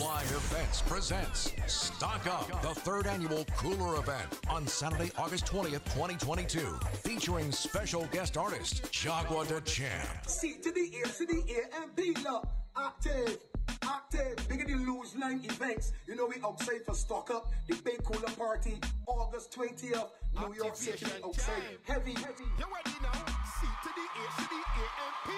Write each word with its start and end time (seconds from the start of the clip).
Live 0.00 0.30
Events 0.30 0.80
presents 0.82 1.52
Stock 1.66 2.24
Up, 2.28 2.62
the 2.62 2.68
third 2.68 3.08
annual 3.08 3.44
Cooler 3.56 3.98
event 3.98 4.38
on 4.48 4.64
Saturday, 4.64 5.10
August 5.18 5.46
20th, 5.46 5.84
2022, 5.92 6.60
featuring 7.02 7.50
special 7.50 8.04
guest 8.12 8.36
artist 8.36 8.84
Jagua 8.92 9.44
the 9.48 9.60
Champ. 9.62 10.08
C 10.24 10.54
to 10.62 10.70
the 10.70 10.92
ear, 10.94 11.04
to 11.04 11.26
the 11.26 11.42
ear, 11.48 11.68
and 11.82 11.96
dealer. 11.96 12.42
Active, 12.76 13.38
active. 13.82 14.48
Bigger 14.48 14.66
the 14.66 14.76
lose 14.76 15.16
line 15.16 15.40
events. 15.42 15.92
You 16.06 16.14
know 16.14 16.26
we 16.26 16.40
outside 16.44 16.84
for 16.86 16.94
stock 16.94 17.30
up. 17.32 17.50
The 17.66 17.74
big 17.76 18.04
cooler 18.04 18.32
party, 18.36 18.78
August 19.06 19.52
20th, 19.52 20.10
New 20.38 20.54
York 20.54 20.76
City 20.76 21.06
outside. 21.24 21.62
Heavy, 21.82 22.12
heavy. 22.12 22.44
You 22.56 22.66
ready 22.72 22.96
now? 23.02 23.24
C 23.58 23.66
to 23.82 23.90
the 23.96 24.06
A, 24.14 24.42
to 24.42 24.48
the 24.48 24.60
A, 24.62 24.84
and 25.02 25.14
P. 25.24 25.30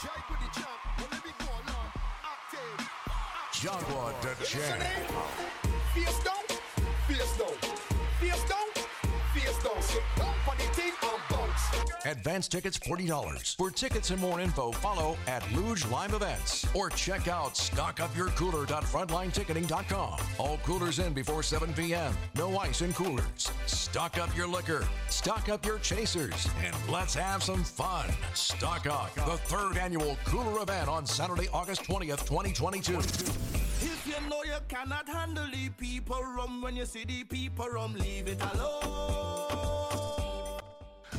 Jive 0.00 0.30
with 0.30 0.40
the 0.40 0.60
champ. 0.60 0.80
Well, 0.98 1.08
let 1.12 1.24
me 1.24 1.30
go 1.38 1.46
now. 1.66 1.92
Active. 2.24 2.93
Jagua 3.64 4.12
the 4.20 4.44
Champ. 4.44 4.82
Face 5.94 6.18
down, 6.22 6.44
face 7.08 7.38
down. 9.62 9.80
Sit 9.80 10.02
down 10.16 10.34
for 10.44 10.54
the 10.56 10.64
and. 10.74 11.33
Advance 12.06 12.48
tickets 12.48 12.78
$40. 12.78 13.56
For 13.56 13.70
tickets 13.70 14.10
and 14.10 14.20
more 14.20 14.40
info, 14.40 14.72
follow 14.72 15.16
at 15.26 15.50
Luge 15.52 15.86
Lime 15.86 16.12
Events 16.14 16.66
or 16.74 16.90
check 16.90 17.28
out 17.28 17.54
stockupyourcooler.frontlineticketing.com. 17.54 20.18
All 20.38 20.58
coolers 20.58 20.98
in 20.98 21.14
before 21.14 21.42
7 21.42 21.72
p.m. 21.72 22.12
No 22.34 22.58
ice 22.58 22.82
in 22.82 22.92
coolers. 22.92 23.50
Stock 23.66 24.18
up 24.18 24.36
your 24.36 24.46
liquor, 24.46 24.86
stock 25.08 25.48
up 25.48 25.64
your 25.64 25.78
chasers, 25.78 26.46
and 26.64 26.76
let's 26.90 27.14
have 27.14 27.42
some 27.42 27.64
fun. 27.64 28.10
Stock 28.34 28.86
Up, 28.86 29.14
the 29.14 29.38
third 29.48 29.78
annual 29.78 30.18
cooler 30.24 30.60
event 30.62 30.88
on 30.88 31.06
Saturday, 31.06 31.48
August 31.52 31.82
20th, 31.84 32.26
2022. 32.26 32.98
If 32.98 34.06
you 34.06 34.28
know 34.28 34.42
you 34.44 34.58
cannot 34.68 35.08
handle 35.08 35.46
the 35.50 35.70
people 35.70 36.22
rum 36.22 36.60
when 36.60 36.76
you 36.76 36.84
see 36.84 37.04
the 37.04 37.24
people 37.24 37.66
rum, 37.68 37.94
leave 37.94 38.28
it 38.28 38.42
alone. 38.54 40.03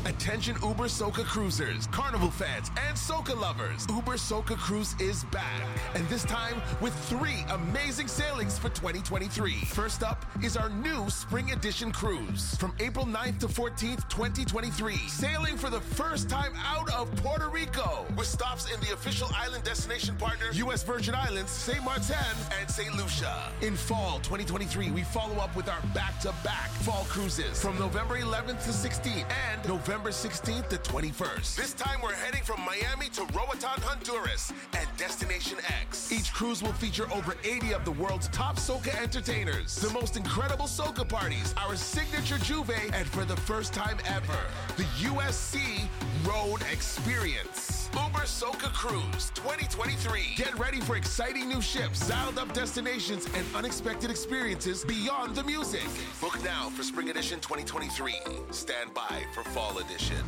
Attention 0.05 0.55
Uber 0.61 0.85
Soca 0.85 1.25
cruisers, 1.25 1.87
carnival 1.87 2.29
fans, 2.29 2.69
and 2.87 2.95
Soca 2.95 3.35
lovers. 3.35 3.87
Uber 3.89 4.17
Soca 4.17 4.55
Cruise 4.55 4.93
is 4.99 5.23
back, 5.25 5.63
and 5.95 6.07
this 6.09 6.23
time 6.23 6.61
with 6.79 6.93
three 7.05 7.43
amazing 7.49 8.07
sailings 8.07 8.59
for 8.59 8.69
2023. 8.69 9.53
First 9.65 10.03
up 10.03 10.23
is 10.43 10.55
our 10.55 10.69
new 10.69 11.09
spring 11.09 11.53
edition 11.53 11.91
cruise 11.91 12.55
from 12.57 12.75
April 12.79 13.07
9th 13.07 13.39
to 13.39 13.47
14th, 13.47 14.07
2023. 14.07 14.95
Sailing 15.07 15.57
for 15.57 15.71
the 15.71 15.81
first 15.81 16.29
time 16.29 16.53
out 16.63 16.93
of 16.93 17.13
Puerto 17.15 17.49
Rico 17.49 18.05
with 18.15 18.27
stops 18.27 18.71
in 18.71 18.79
the 18.81 18.93
official 18.93 19.29
island 19.33 19.63
destination 19.63 20.15
partner, 20.17 20.51
U.S. 20.53 20.83
Virgin 20.83 21.15
Islands, 21.15 21.49
St. 21.49 21.83
Martin, 21.83 22.15
and 22.59 22.69
St. 22.69 22.95
Lucia. 22.95 23.51
In 23.61 23.75
fall 23.75 24.19
2023, 24.19 24.91
we 24.91 25.01
follow 25.01 25.37
up 25.37 25.55
with 25.55 25.67
our 25.67 25.81
back 25.95 26.19
to 26.19 26.31
back 26.43 26.69
fall 26.69 27.05
cruises 27.09 27.59
from 27.59 27.79
November 27.79 28.19
11th 28.19 28.63
to 28.65 28.69
16th 28.69 29.25
and 29.49 29.67
November 29.67 29.94
16th 30.03 30.67
to 30.69 30.77
21st. 30.77 31.55
This 31.55 31.73
time 31.73 31.99
we're 32.01 32.13
heading 32.13 32.43
from 32.43 32.59
Miami 32.61 33.07
to 33.13 33.21
Roatan, 33.33 33.81
Honduras 33.81 34.51
at 34.73 34.85
Destination 34.97 35.57
X. 35.81 36.11
Each 36.11 36.33
cruise 36.33 36.61
will 36.61 36.73
feature 36.73 37.11
over 37.13 37.35
80 37.43 37.73
of 37.73 37.85
the 37.85 37.91
world's 37.91 38.27
top 38.29 38.57
soca 38.57 39.01
entertainers, 39.01 39.75
the 39.75 39.89
most 39.91 40.17
incredible 40.17 40.65
soca 40.65 41.07
parties, 41.07 41.53
our 41.57 41.75
signature 41.75 42.37
juve, 42.39 42.71
and 42.93 43.07
for 43.07 43.25
the 43.25 43.37
first 43.37 43.73
time 43.73 43.97
ever, 44.05 44.39
the 44.77 44.83
USC 45.07 45.87
Road 46.27 46.61
Experience. 46.71 47.74
Uber 47.93 48.25
Soca 48.25 48.73
Cruise 48.73 49.31
2023. 49.35 50.35
Get 50.35 50.57
ready 50.57 50.79
for 50.79 50.95
exciting 50.95 51.47
new 51.47 51.61
ships, 51.61 52.07
dialed 52.07 52.37
up 52.37 52.53
destinations, 52.53 53.27
and 53.35 53.45
unexpected 53.55 54.09
experiences 54.09 54.85
beyond 54.85 55.35
the 55.35 55.43
music. 55.43 55.83
Book 56.21 56.41
now 56.43 56.69
for 56.69 56.83
Spring 56.83 57.09
Edition 57.09 57.39
2023. 57.39 58.15
Stand 58.51 58.93
by 58.93 59.23
for 59.33 59.43
Fall 59.49 59.77
Edition. 59.79 60.23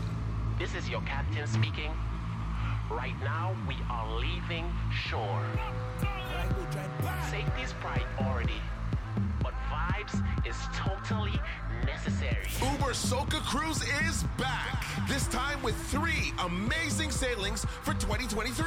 This 0.60 0.76
is 0.76 0.90
your 0.90 1.02
captain 1.02 1.48
speaking. 1.48 1.92
Right 2.90 3.20
now, 3.22 3.56
we 3.68 3.76
are 3.90 4.20
leaving 4.20 4.72
shore. 4.92 5.46
Safety 7.30 7.62
is 7.62 7.74
priority, 7.82 8.62
but 9.42 9.54
vibes 9.70 10.22
is 10.48 10.56
totally 10.74 11.40
necessary. 11.86 12.38
Uber 12.62 12.94
Soca 12.94 13.42
Cruise 13.46 13.84
is 14.08 14.24
back. 14.38 14.84
This 15.08 15.28
time 15.28 15.62
with 15.62 15.76
three 15.88 16.34
amazing 16.40 17.12
sailings 17.12 17.66
for 17.84 17.94
2023. 17.94 18.66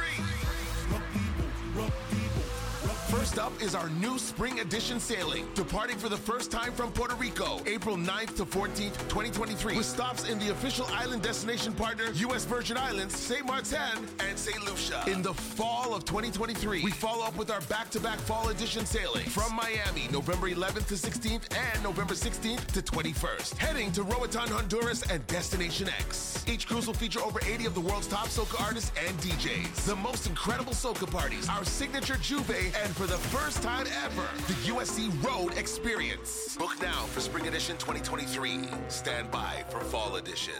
First 3.11 3.39
up 3.39 3.51
is 3.61 3.75
our 3.75 3.89
new 3.89 4.17
spring 4.17 4.61
edition 4.61 4.97
sailing, 4.97 5.45
departing 5.53 5.97
for 5.97 6.07
the 6.07 6.15
first 6.15 6.49
time 6.49 6.71
from 6.71 6.93
Puerto 6.93 7.13
Rico, 7.15 7.59
April 7.65 7.97
9th 7.97 8.37
to 8.37 8.45
14th, 8.45 8.97
2023, 9.09 9.75
with 9.75 9.85
stops 9.85 10.29
in 10.29 10.39
the 10.39 10.51
official 10.51 10.85
island 10.93 11.21
destination 11.21 11.73
partner, 11.73 12.05
U.S. 12.13 12.45
Virgin 12.45 12.77
Islands, 12.77 13.13
St. 13.13 13.45
Martin, 13.45 14.07
and 14.21 14.39
St. 14.39 14.63
Lucia. 14.63 15.03
In 15.07 15.21
the 15.21 15.33
fall 15.33 15.93
of 15.93 16.05
2023, 16.05 16.85
we 16.85 16.89
follow 16.89 17.25
up 17.25 17.35
with 17.35 17.51
our 17.51 17.59
back-to-back 17.61 18.17
fall 18.17 18.47
edition 18.47 18.85
sailing 18.85 19.25
from 19.25 19.53
Miami, 19.57 20.07
November 20.09 20.49
11th 20.49 20.87
to 20.87 20.93
16th 20.93 21.53
and 21.53 21.83
November 21.83 22.13
16th 22.13 22.65
to 22.67 22.81
21st, 22.81 23.57
heading 23.57 23.91
to 23.91 24.03
Roatan, 24.03 24.47
Honduras, 24.47 25.03
and 25.11 25.27
Destination 25.27 25.89
X. 25.89 26.45
Each 26.47 26.65
cruise 26.65 26.87
will 26.87 26.93
feature 26.93 27.19
over 27.19 27.41
80 27.45 27.65
of 27.65 27.75
the 27.75 27.81
world's 27.81 28.07
top 28.07 28.27
soca 28.27 28.59
artists 28.65 28.93
and 29.05 29.17
DJs, 29.17 29.85
the 29.85 29.97
most 29.97 30.27
incredible 30.27 30.71
soca 30.71 31.11
parties, 31.11 31.49
our 31.49 31.65
signature 31.65 32.15
juve, 32.21 32.49
and 32.49 32.95
for 33.01 33.07
the 33.07 33.17
first 33.17 33.63
time 33.63 33.87
ever, 34.05 34.27
the 34.45 34.53
USC 34.69 35.09
Road 35.25 35.57
Experience. 35.57 36.55
Book 36.55 36.79
now 36.79 37.05
for 37.05 37.19
Spring 37.19 37.47
Edition 37.47 37.75
2023. 37.77 38.59
Stand 38.89 39.31
by 39.31 39.65
for 39.69 39.79
Fall 39.79 40.17
Edition. 40.17 40.53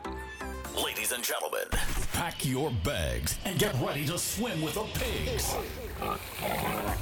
Ladies 0.83 1.11
and 1.11 1.23
gentlemen, 1.23 1.65
pack 2.13 2.43
your 2.43 2.71
bags 2.83 3.37
and 3.45 3.59
get 3.59 3.75
ready 3.79 4.05
to 4.05 4.17
swim 4.17 4.59
with 4.63 4.73
the 4.73 4.85
pigs. 4.95 5.55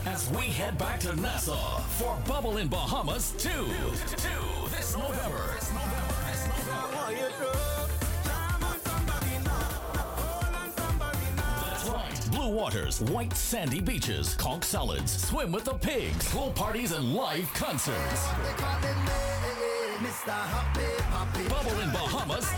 As 0.05 0.29
we 0.31 0.41
head 0.41 0.77
back 0.77 0.99
to 1.01 1.15
Nassau 1.15 1.79
for 1.97 2.17
Bubble 2.27 2.57
in 2.57 2.67
Bahamas 2.67 3.31
2. 3.37 3.49
2 3.49 3.53
this 4.75 4.97
November. 4.97 5.53
This 5.55 5.71
November. 5.71 6.15
This 6.27 6.47
November. 6.67 7.78
Blue 12.49 12.57
waters, 12.57 12.99
white 13.01 13.33
sandy 13.33 13.79
beaches, 13.79 14.33
conch 14.33 14.63
salads, 14.63 15.27
swim 15.27 15.51
with 15.51 15.65
the 15.65 15.75
pigs, 15.75 16.27
pool 16.33 16.49
parties, 16.51 16.91
and 16.93 17.13
live 17.13 17.47
concerts. 17.53 18.27
Bubble 21.47 21.79
in 21.79 21.91
Bahamas 21.91 22.49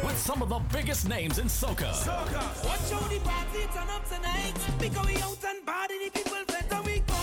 2. 0.00 0.06
With 0.06 0.16
some 0.16 0.40
of 0.40 0.48
the 0.48 0.60
biggest 0.72 1.06
names 1.06 1.38
in 1.38 1.46
soca. 1.46 1.92
Watch 2.64 2.90
how 2.90 3.06
the 3.08 3.20
party 3.20 3.66
turn 3.74 3.90
up 3.90 4.08
tonight. 4.08 4.54
Because 4.78 5.06
we 5.06 5.16
out 5.16 5.44
and 5.44 5.62
the 5.66 6.10
people 6.10 6.38
better 6.48 6.82
we 6.86 7.00
trouble. 7.00 7.13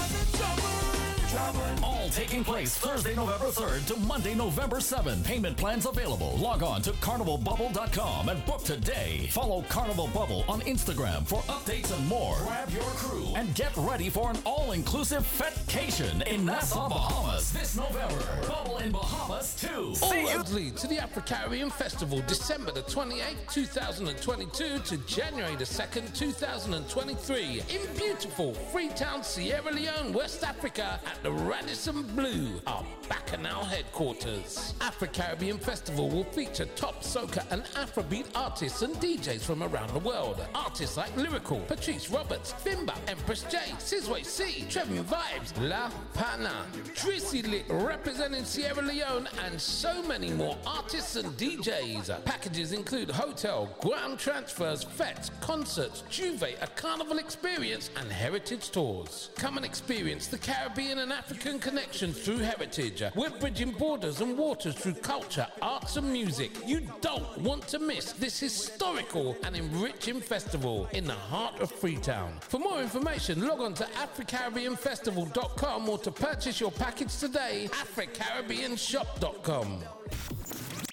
Trouble. 1.31 1.61
All 1.81 2.09
taking 2.09 2.43
place 2.43 2.77
Thursday, 2.77 3.15
November 3.15 3.45
3rd 3.45 3.87
to 3.87 3.95
Monday, 4.01 4.35
November 4.35 4.77
7th. 4.77 5.23
Payment 5.23 5.55
plans 5.55 5.85
available. 5.85 6.35
Log 6.37 6.61
on 6.61 6.81
to 6.81 6.91
carnivalbubble.com 6.91 8.27
and 8.27 8.45
book 8.45 8.65
today. 8.65 9.29
Follow 9.31 9.61
Carnival 9.69 10.09
Bubble 10.13 10.43
on 10.49 10.59
Instagram 10.61 11.25
for 11.25 11.41
updates 11.43 11.95
and 11.95 12.05
more. 12.09 12.35
Grab 12.43 12.69
your 12.71 12.83
crew 12.83 13.27
and 13.35 13.55
get 13.55 13.71
ready 13.77 14.09
for 14.09 14.29
an 14.29 14.37
all-inclusive 14.45 15.23
fetcation 15.23 16.21
in 16.27 16.45
Nassau, 16.45 16.89
Bahamas 16.89 17.53
this 17.53 17.77
November. 17.77 18.21
Bubble 18.45 18.79
in 18.79 18.91
Bahamas 18.91 19.55
2. 19.55 19.93
All 20.01 20.35
roads 20.35 20.53
lead 20.53 20.75
to 20.77 20.87
the 20.87 20.99
Afro-Caribbean 20.99 21.69
Festival, 21.69 22.21
December 22.27 22.73
the 22.73 22.81
28th, 22.81 23.53
2022 23.53 24.79
to 24.79 24.97
January 25.05 25.55
the 25.55 25.63
2nd, 25.63 26.13
2023 26.13 27.61
in 27.69 27.97
beautiful 27.97 28.53
Freetown, 28.53 29.23
Sierra 29.23 29.72
Leone, 29.72 30.11
West 30.11 30.43
Africa 30.43 30.99
at 31.05 31.21
the 31.23 31.32
Radisson 31.32 32.02
Blu, 32.16 32.59
our 32.66 32.84
Bacchanal 33.08 33.64
headquarters. 33.64 34.73
Afro-Caribbean 34.82 35.59
Festival 35.59 36.09
will 36.09 36.23
feature 36.23 36.66
top 36.76 37.03
soca 37.03 37.46
and 37.52 37.64
Afrobeat 37.76 38.26
artists 38.34 38.82
and 38.82 38.96
DJs 38.96 39.41
from 39.41 39.62
around 39.62 39.91
the 39.91 40.00
world. 40.00 40.44
Artists 40.56 40.97
like 40.97 41.14
Lyrikal, 41.16 41.68
Patrice 41.68 42.09
Roberts, 42.09 42.53
Bimba, 42.64 42.96
Empress 43.08 43.44
J, 43.44 43.58
Sizway 43.78 44.26
C, 44.26 44.66
Trevin 44.68 45.03
Vibes, 45.03 45.53
La 45.70 45.91
Pana, 46.14 46.66
Trissy 46.96 47.47
Lit 47.47 47.66
representing 47.70 48.44
Sierra 48.44 48.82
Leone, 48.82 49.29
and 49.46 49.59
so 49.62 50.02
many 50.03 50.32
more 50.32 50.58
artists 50.66 51.18
and 51.18 51.29
DJs. 51.38 52.23
Packages 52.26 52.72
include 52.72 53.12
hotel, 53.12 53.70
ground 53.79 54.18
transfers, 54.18 54.84
fetes, 54.84 55.29
concerts, 55.40 56.03
Juve, 56.09 56.56
a 56.62 56.68
carnival 56.76 57.20
experience, 57.20 57.91
and 57.97 58.12
heritage 58.12 58.72
tours. 58.72 59.29
Come 59.35 59.58
and 59.58 59.66
experience 59.66 60.28
the 60.28 60.38
Caribbean 60.40 61.00
and 61.00 61.10
African 61.11 61.59
connection 61.59 62.13
through 62.13 62.40
heritage. 62.40 63.02
Uh, 63.02 63.09
we're 63.16 63.29
bridging 63.29 63.72
borders 63.72 64.19
and 64.22 64.37
waters 64.37 64.75
through 64.75 64.93
culture, 64.96 65.47
arts, 65.61 65.96
and 65.97 66.11
music. 66.11 66.52
You 66.66 66.81
don't 67.02 67.37
want 67.40 67.67
to 67.69 67.79
miss 67.79 68.11
this 68.13 68.40
historical 68.40 69.35
and 69.43 69.55
enriching 69.55 70.22
festival 70.22 70.87
in 70.93 71.05
the 71.05 71.13
heart 71.13 71.59
of 71.59 71.72
Freetown. 71.72 72.34
For 72.41 72.59
more 72.59 72.81
information, 72.81 73.47
log 73.47 73.61
on 73.61 73.73
to 73.75 73.84
AfriCaribbeanFestival.com 73.84 75.90
or 75.90 75.97
to 75.99 76.11
purchase 76.11 76.59
your 76.59 76.72
package 76.72 77.16
today, 77.17 77.69
AfriCaribbeanShop.com. 77.72 79.84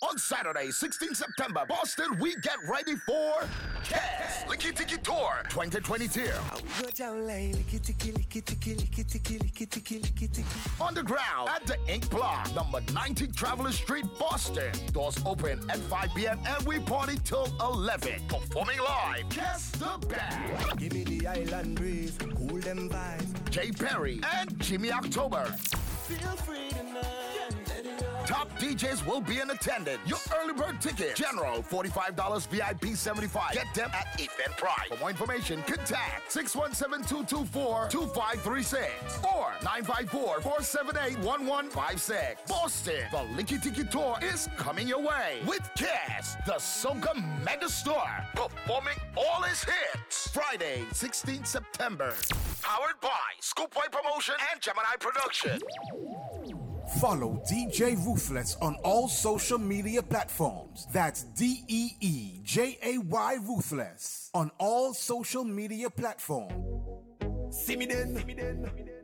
On 0.03 0.17
Saturday, 0.17 0.71
16 0.71 1.15
September, 1.15 1.65
Boston, 1.69 2.19
we 2.21 2.37
get 2.37 2.57
ready 2.71 2.95
for 2.95 3.43
Kes 3.83 4.45
Licky 4.47 4.73
Tiki 4.75 4.97
Tour 4.99 5.43
2022. 5.49 6.29
Underground 10.81 11.49
at 11.49 11.67
the 11.67 11.77
Ink 11.89 12.09
Block, 12.11 12.55
number 12.55 12.81
90 12.93 13.27
Traveler 13.29 13.73
Street, 13.73 14.05
Boston. 14.21 14.71
Doors 14.93 15.19
open 15.27 15.69
at 15.69 15.79
5 15.79 16.11
p.m. 16.15 16.39
and 16.47 16.65
we 16.67 16.79
party 16.79 17.19
till 17.25 17.53
11. 17.61 18.29
Performing 18.29 18.79
live, 18.79 19.25
Kes 19.31 19.73
the 19.73 20.07
Band. 20.07 20.79
Give 20.79 20.93
me 20.93 21.03
the 21.05 21.27
island 21.27 21.75
breeze, 21.75 22.17
cool 22.37 22.61
them 22.61 22.89
vibes. 22.89 23.51
Jay 23.51 23.73
Perry 23.73 24.21
and 24.39 24.57
Jimmy 24.61 24.93
October. 24.93 25.45
Feel 25.47 26.37
free 26.37 26.69
tonight. 26.71 27.18
Top 28.29 28.53
DJs 28.59 29.07
will 29.07 29.23
be 29.23 29.41
in 29.41 29.49
attendance. 29.49 30.01
Your 30.05 30.19
early 30.39 30.53
bird 30.53 30.83
ticket. 30.83 31.17
General, 31.17 31.63
$45, 31.63 32.47
VIP 32.49 32.95
75 32.95 33.55
Get 33.55 33.75
them 33.75 33.89
at 33.95 34.07
Eventbrite. 34.19 34.89
For 34.91 34.99
more 34.99 35.09
information, 35.09 35.63
contact 35.63 36.31
617-224-2536 36.31 39.25
or 39.25 39.47
954-478-1156. 39.63 42.47
Boston, 42.47 43.01
the 43.11 43.25
Licky 43.35 43.63
Tiki 43.63 43.85
Tour 43.85 44.19
is 44.21 44.47
coming 44.59 44.87
your 44.87 45.01
way 45.01 45.39
with 45.47 45.63
Kes, 45.75 46.37
the 46.45 46.59
Soca 46.59 47.15
Megastar, 47.43 48.27
performing 48.35 48.99
all 49.17 49.41
his 49.41 49.65
hits. 49.65 50.29
Friday, 50.29 50.85
16th 50.91 51.47
September. 51.47 52.13
Powered 52.61 53.01
by 53.01 53.09
Scoop 53.41 53.73
Scoopway 53.73 53.91
Promotion 53.91 54.35
and 54.53 54.61
Gemini 54.61 54.97
Production. 55.01 55.59
Follow 56.97 57.43
DJ 57.47 57.97
Ruthless 58.05 58.57
on 58.63 58.75
all 58.83 59.09
social 59.09 59.59
media 59.59 60.03
platforms. 60.03 60.87
That's 60.93 61.25
D 61.25 61.63
E 61.69 61.91
E 62.01 62.41
J 62.43 62.79
A 62.83 62.99
Y 62.99 63.37
Ruthless 63.43 64.31
on 64.33 64.51
all 64.59 64.95
social 64.95 65.45
media 65.45 65.91
platforms. 65.91 66.55
See 67.51 67.77
me 67.77 67.87
then. 67.87 68.17
See 68.17 68.25
me 68.25 68.35
then. 68.35 68.98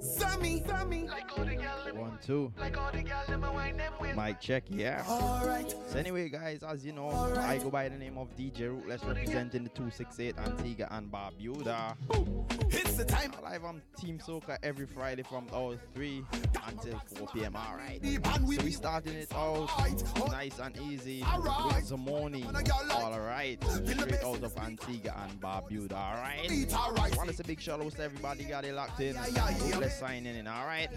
Sammy. 0.00 0.64
Sammy. 0.66 1.08
One, 1.94 2.18
two. 2.24 2.52
Mic 4.16 4.40
check, 4.40 4.64
yeah. 4.68 5.04
Alright. 5.08 5.74
So 5.88 5.98
anyway, 5.98 6.28
guys, 6.28 6.62
as 6.62 6.84
you 6.84 6.92
know, 6.92 7.10
I 7.38 7.58
go 7.58 7.70
by 7.70 7.88
the 7.88 7.96
name 7.96 8.16
of 8.16 8.34
DJ 8.36 8.68
Ruthless, 8.68 9.04
representing 9.04 9.64
the 9.64 9.70
268 9.70 10.38
Antigua 10.38 10.88
and 10.90 11.10
Barbuda. 11.10 11.96
It's 12.70 12.94
the 12.94 13.04
time. 13.04 13.32
Live 13.42 13.64
on 13.64 13.82
Team 13.98 14.18
Soca 14.18 14.58
every 14.62 14.86
Friday 14.86 15.22
from 15.22 15.46
hour 15.52 15.76
3 15.94 16.24
until 16.68 17.00
4 17.16 17.28
p.m. 17.34 17.56
Alright. 17.56 18.00
We 18.02 18.16
So 18.56 18.64
we 18.64 18.70
starting 18.70 19.14
it 19.14 19.32
out 19.34 19.68
oh. 19.70 20.26
nice 20.30 20.58
and 20.58 20.76
easy 20.78 21.22
Alright. 21.24 21.76
with 21.76 21.90
Zamoni. 21.90 22.46
Alright. 22.92 23.64
Straight 23.64 24.24
out 24.24 24.42
of 24.42 24.56
Antigua 24.58 25.14
and 25.28 25.40
Barbuda. 25.40 25.92
Alright. 25.92 26.48
Beat 26.48 26.74
alright. 26.74 27.16
Want 27.16 27.28
to 27.30 27.34
say 27.34 27.44
big 27.46 27.60
shout 27.60 27.80
outs 27.80 27.96
to 27.96 28.02
everybody 28.02 28.44
got 28.44 28.64
it 28.64 28.74
locked 28.74 29.00
in. 29.00 29.16
Ruthless 29.16 29.89
signing 29.90 30.36
in. 30.36 30.46
Alright. 30.46 30.90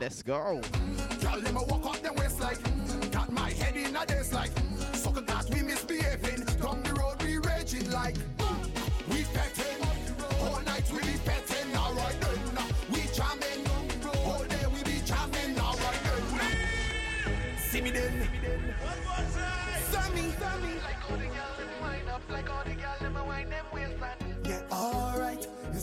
Let's 0.00 0.22
go. 0.22 0.60
Walk 1.68 1.86
like 2.40 2.58
Got 3.10 3.32
my 3.32 3.50
head 3.50 3.76
in 3.76 3.96
a 3.96 4.04
like 4.32 4.50
we 5.50 5.62
misbehaving 5.62 6.44
Down 6.60 6.82
the 6.82 6.94
road 6.94 7.22
we 7.22 7.38
raging 7.38 7.90
like 7.90 8.16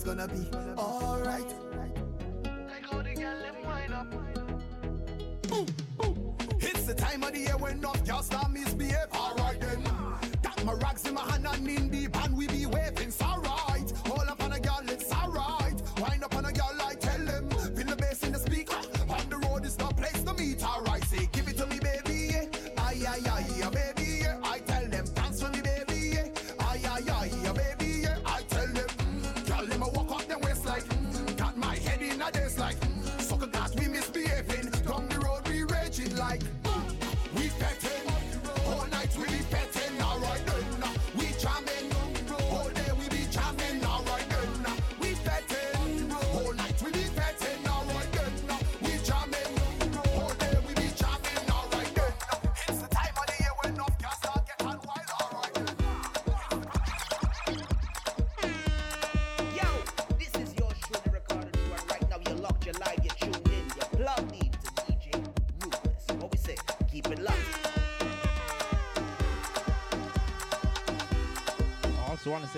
It's 0.01 0.09
gonna 0.09 0.27
be 0.27 0.47
alright 0.79 1.45
It's 6.59 6.85
the 6.87 6.95
time 6.95 7.21
of 7.21 7.33
the 7.33 7.37
year 7.37 7.55
when 7.57 7.77
enough 7.77 8.03
girls 8.03 8.25
start 8.25 8.51
misbehave. 8.51 8.95
Alright 9.13 9.61
then. 9.61 9.83
Got 10.41 10.65
my 10.65 10.73
rags 10.73 11.05
in 11.07 11.13
my 11.13 11.21
hand 11.29 11.45
and 11.45 11.69
in 11.69 11.89
deep 11.89 12.17
and 12.17 12.35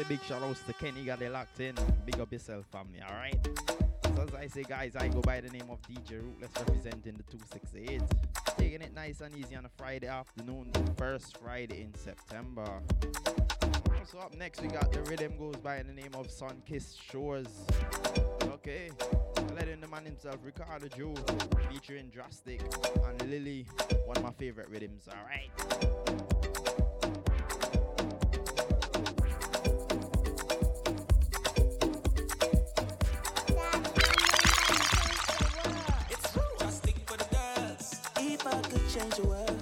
say 0.03 0.15
big 0.15 0.23
shout 0.23 0.41
outs 0.43 0.61
to 0.61 0.73
Kenny 0.73 1.03
got 1.03 1.21
it 1.21 1.31
locked 1.31 1.59
in. 1.59 1.75
Big 2.05 2.19
up 2.19 2.31
yourself, 2.31 2.65
family. 2.71 2.99
All 3.07 3.15
right. 3.15 3.37
So 4.15 4.23
as 4.23 4.35
I 4.35 4.47
say, 4.47 4.63
guys, 4.63 4.95
I 4.95 5.07
go 5.07 5.21
by 5.21 5.41
the 5.41 5.49
name 5.49 5.69
of 5.69 5.81
DJ 5.81 6.21
Ruthless, 6.21 6.51
representing 6.59 7.13
the 7.13 7.23
268. 7.23 8.01
Taking 8.57 8.81
it 8.81 8.93
nice 8.93 9.21
and 9.21 9.35
easy 9.35 9.55
on 9.55 9.65
a 9.65 9.69
Friday 9.69 10.07
afternoon, 10.07 10.69
the 10.73 10.91
first 10.93 11.37
Friday 11.37 11.81
in 11.81 11.93
September. 11.95 12.81
So 14.05 14.19
up 14.19 14.35
next, 14.35 14.61
we 14.61 14.67
got 14.67 14.91
the 14.91 15.01
rhythm 15.03 15.37
goes 15.37 15.55
by 15.57 15.81
the 15.81 15.93
name 15.93 16.11
of 16.15 16.29
Sun 16.29 16.61
Kissed 16.65 17.01
Shores. 17.11 17.47
Okay. 18.43 18.89
Letting 19.55 19.81
the 19.81 19.87
man 19.87 20.05
himself, 20.05 20.37
Ricardo 20.43 20.87
Drue, 20.87 21.15
featuring 21.71 22.09
Drastic 22.09 22.61
and 23.07 23.29
Lily, 23.29 23.65
one 24.05 24.17
of 24.17 24.23
my 24.23 24.31
favorite 24.31 24.69
rhythms. 24.69 25.07
All 25.07 26.82
change 38.93 39.15
the 39.15 39.27
world, 39.27 39.52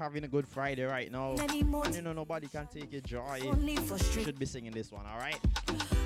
having 0.00 0.24
a 0.24 0.28
good 0.28 0.48
Friday 0.48 0.84
right 0.84 1.12
now, 1.12 1.34
and 1.38 1.94
you 1.94 2.02
know 2.02 2.12
nobody 2.14 2.48
can 2.48 2.66
take 2.66 2.90
your 2.90 3.02
joy, 3.02 3.38
you 3.42 3.98
should 4.24 4.38
be 4.38 4.46
singing 4.46 4.72
this 4.72 4.90
one, 4.90 5.04
alright? 5.06 5.38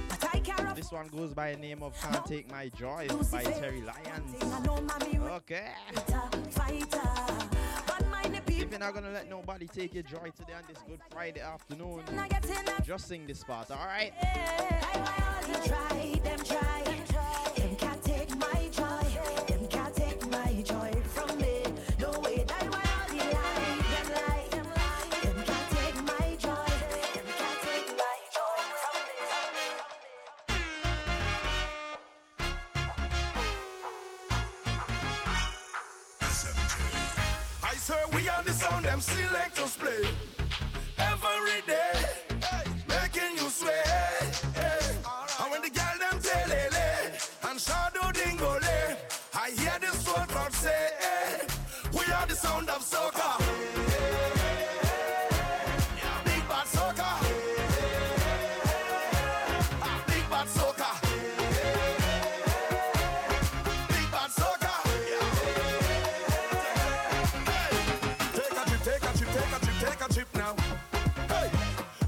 but 0.09 0.35
I 0.35 0.41
care 0.41 0.67
of 0.67 0.75
This 0.77 0.91
one 0.91 1.07
goes 1.07 1.33
by 1.33 1.53
the 1.55 1.61
name 1.61 1.81
of 1.83 1.95
Can't 2.03 2.27
Take 2.27 2.51
My 2.51 2.69
Joy 2.71 3.07
by 3.31 3.45
Terry 3.45 3.83
Lyons. 3.83 4.35
I 4.43 4.61
know 4.67 4.81
mommy 4.81 5.19
Okay. 5.37 5.69
fighter, 5.95 6.41
fighter. 6.51 7.49
But 7.87 8.11
mind 8.11 8.35
the 8.35 8.53
If 8.53 8.71
you're 8.71 8.81
not 8.81 8.95
gonna 8.95 9.13
let 9.13 9.31
nobody 9.31 9.69
take 9.69 9.95
your 9.95 10.03
joy 10.03 10.31
today 10.37 10.55
on 10.55 10.65
this 10.69 10.79
good 10.89 11.01
Friday 11.13 11.41
afternoon, 11.41 12.03
just 12.85 13.07
sing 13.07 13.27
this 13.29 13.45
part, 13.45 13.71
alright? 13.71 14.13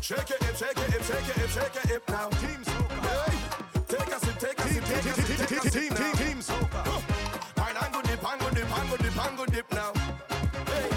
Shake 0.07 0.31
your 0.31 0.39
hip, 0.39 0.57
shake 0.57 0.77
your 0.77 0.87
hip, 0.87 1.03
shake 1.03 1.27
your 1.27 1.35
hip, 1.35 1.51
shake 1.51 1.75
your 1.75 1.87
hip 1.95 2.09
now. 2.09 2.29
Team 2.29 2.63
soca. 2.63 2.99
Hey, 3.27 3.39
take 3.89 4.15
a 4.15 4.21
sip, 4.21 4.39
take 4.39 4.59
a 4.59 4.69
sip, 4.69 4.85
take 4.85 5.05
a 5.05 5.13
sip, 5.15 5.49
take 5.49 5.65
a 5.65 5.71
sip. 5.71 5.97
Team 6.17 6.39
soca. 6.39 6.81
Pine 7.57 7.77
and 7.83 7.93
go 7.93 8.03
dip, 8.03 8.25
and 8.31 8.41
go 8.41 8.51
dip, 8.51 8.79
and 8.79 8.91
go 8.91 8.97
dip, 8.97 9.27
and 9.27 9.37
go 9.37 9.47
dip 9.47 9.73
now. 9.73 9.93
Hey, 10.71 10.89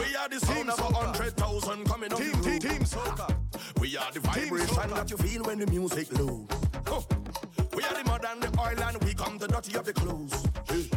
we 0.00 0.14
are 0.14 0.28
the 0.28 0.38
sound 0.38 0.70
of 0.70 0.78
a 0.78 0.94
hundred 0.94 1.36
thousand 1.36 1.84
coming 1.86 2.12
up. 2.12 2.18
Team, 2.18 2.40
team, 2.42 2.58
team 2.60 2.82
soca. 2.84 3.34
We 3.80 3.96
are 3.96 4.12
the 4.12 4.20
vibration 4.20 4.90
that 4.90 5.10
you 5.10 5.16
feel 5.16 5.42
when 5.42 5.58
the 5.58 5.66
music 5.66 6.16
lows. 6.16 6.46
We 7.74 7.82
are 7.82 7.94
the 7.94 8.04
mud 8.04 8.24
and 8.28 8.42
the 8.42 8.60
oil 8.60 8.80
and 8.80 9.02
we 9.02 9.14
come 9.14 9.38
the 9.38 9.48
dirty 9.48 9.76
of 9.76 9.84
the 9.84 9.92
clothes. 9.92 10.46
Hey. 10.68 10.88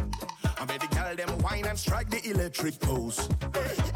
I 0.58 0.64
made 0.66 0.80
the 0.82 0.86
girl 0.94 1.16
them 1.16 1.38
wine 1.38 1.66
and 1.66 1.78
strike 1.78 2.10
the 2.10 2.30
electric 2.30 2.78
pose. 2.78 3.28
Hey. 3.52 3.95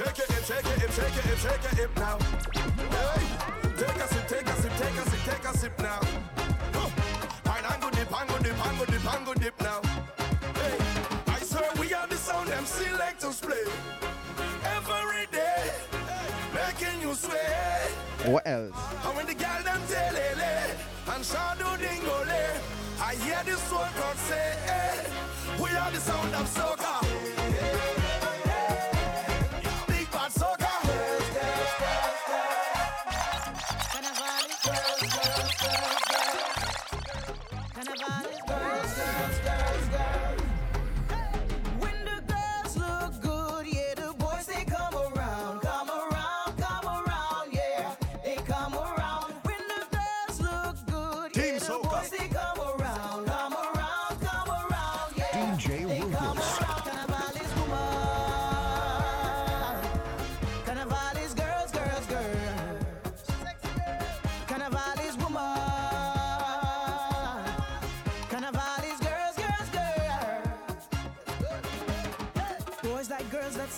Shake 0.00 0.16
hip, 0.16 0.44
shake 0.44 0.64
hip, 0.64 0.90
shake 0.92 1.12
hip, 1.12 1.38
shake 1.38 1.62
your 1.62 1.74
hip 1.76 1.98
now. 1.98 2.16
Hey. 2.56 3.20
Take 3.76 3.96
a 3.96 4.08
sip, 4.08 4.28
take 4.28 4.46
a 4.46 4.56
sip, 4.62 4.72
take 4.78 4.96
a 4.96 5.10
sip, 5.10 5.20
take 5.26 5.44
a 5.44 5.58
sip 5.58 5.78
now. 5.78 6.00
Huh. 6.72 6.88
Pine 7.44 7.64
and 7.70 7.82
go 7.82 7.90
dip, 7.90 8.18
and 8.18 8.28
go 8.30 8.38
dip, 8.38 8.66
and 8.66 8.78
go 8.78 8.84
dip, 8.86 9.14
and 9.14 9.26
go 9.26 9.34
dip 9.34 9.60
now. 9.60 9.82
Hey. 10.56 10.78
I 11.26 11.38
swear 11.40 11.70
we 11.78 11.92
are 11.92 12.06
the 12.06 12.16
sound 12.16 12.48
them 12.48 12.64
selectors 12.64 13.40
play 13.40 13.66
every 14.74 15.26
day, 15.30 15.70
making 16.54 17.02
you 17.02 17.12
sweat. 17.12 17.90
What 18.24 18.46
else? 18.46 18.74
And 19.04 19.16
when 19.16 19.26
the 19.26 19.34
girl 19.34 19.62
them 19.62 19.82
telele 19.82 20.76
and 21.14 21.24
shadow 21.26 21.76
dingole, 21.76 22.42
I 23.02 23.16
hear 23.16 23.42
the 23.44 23.60
soul 23.68 23.84
crowd 23.96 24.16
say, 24.16 24.56
eh, 24.66 25.62
we 25.62 25.68
are 25.76 25.90
the 25.90 26.00
sound 26.00 26.34
of 26.36 26.48
soca. 26.48 27.00
Big 27.02 28.09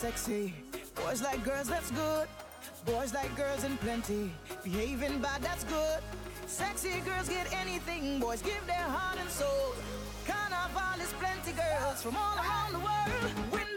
sexy. 0.02 0.52
Boys 0.97 1.23
like 1.23 1.44
girls 1.44 1.68
that's 1.68 1.92
good. 1.92 2.26
Boys 2.85 3.14
like 3.14 3.30
girls 3.37 3.62
in 3.62 3.76
plenty. 3.76 4.32
Behaving 4.64 5.21
bad, 5.21 5.40
that's 5.40 5.62
good. 5.62 6.00
Sexy 6.49 6.99
girls 7.06 7.28
get 7.28 7.47
anything. 7.62 8.18
Boys 8.18 8.42
give 8.42 8.66
their 8.66 8.88
heart 8.97 9.16
and 9.21 9.30
soul. 9.30 9.75
Carnival 10.26 11.00
is 11.00 11.12
plenty 11.23 11.52
girls 11.52 12.02
from 12.02 12.16
all 12.16 12.37
around 12.37 12.73
the 12.73 12.80
world. 12.80 13.72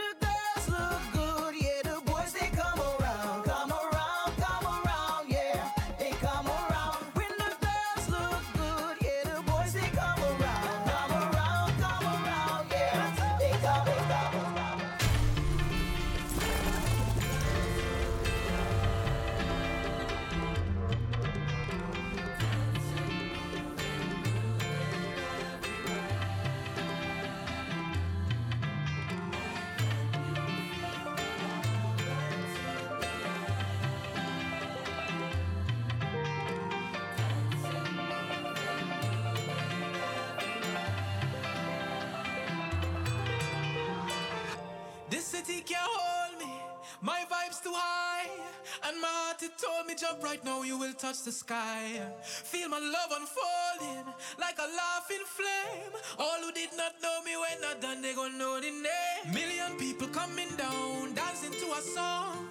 It 49.46 49.60
told 49.60 49.86
me, 49.86 49.94
jump 49.94 50.24
right 50.24 50.44
now, 50.44 50.64
you 50.64 50.76
will 50.76 50.94
touch 50.94 51.22
the 51.22 51.32
sky. 51.32 52.02
Feel 52.24 52.68
my 52.68 52.80
love 52.80 53.12
unfolding 53.12 54.12
like 54.40 54.58
a 54.58 54.68
laughing 54.76 55.24
flame. 55.24 55.94
All 56.18 56.40
who 56.42 56.52
did 56.52 56.70
not 56.76 56.94
know 57.00 57.22
me 57.24 57.38
when 57.38 57.62
not 57.62 57.80
done, 57.80 58.02
they 58.02 58.16
gon' 58.16 58.40
know 58.40 58.60
the 58.60 58.72
name. 58.72 59.34
Million 59.36 59.78
people 59.78 60.08
coming 60.08 60.50
down, 60.58 61.14
dancing 61.14 61.52
to 61.52 61.68
a 61.74 61.82
song. 61.94 62.48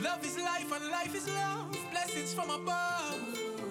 Love 0.00 0.24
is 0.24 0.38
life 0.38 0.72
and 0.72 0.88
life 0.88 1.14
is 1.16 1.28
love. 1.28 1.76
Blessings 1.90 2.32
from 2.32 2.48
above. 2.50 3.61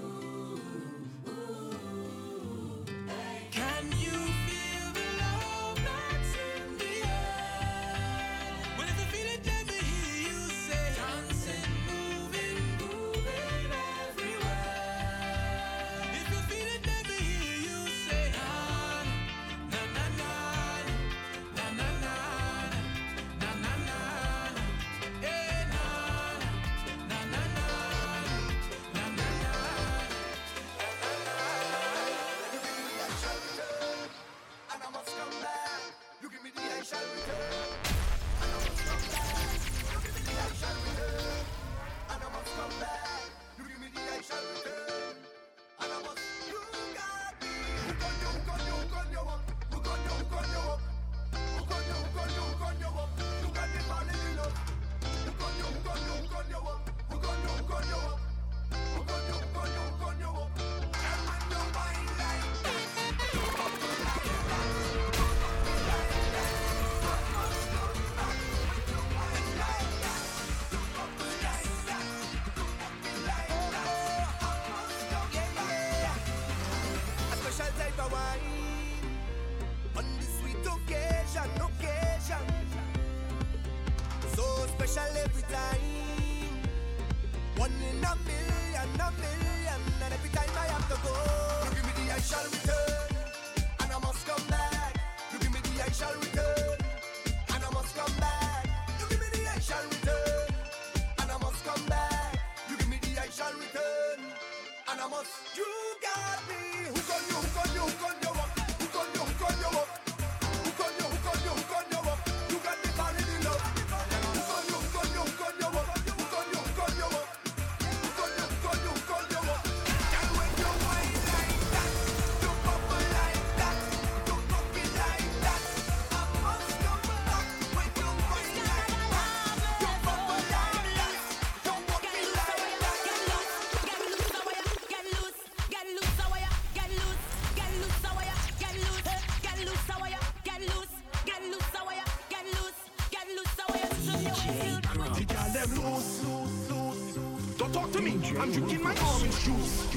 Don't 148.21 148.33
talk 148.33 148.51
to 148.53 148.61
me. 148.61 148.69
I'm 148.69 148.69
drinking 148.69 148.83
my 148.83 148.95
orange 149.01 149.43
juice. 149.43 149.87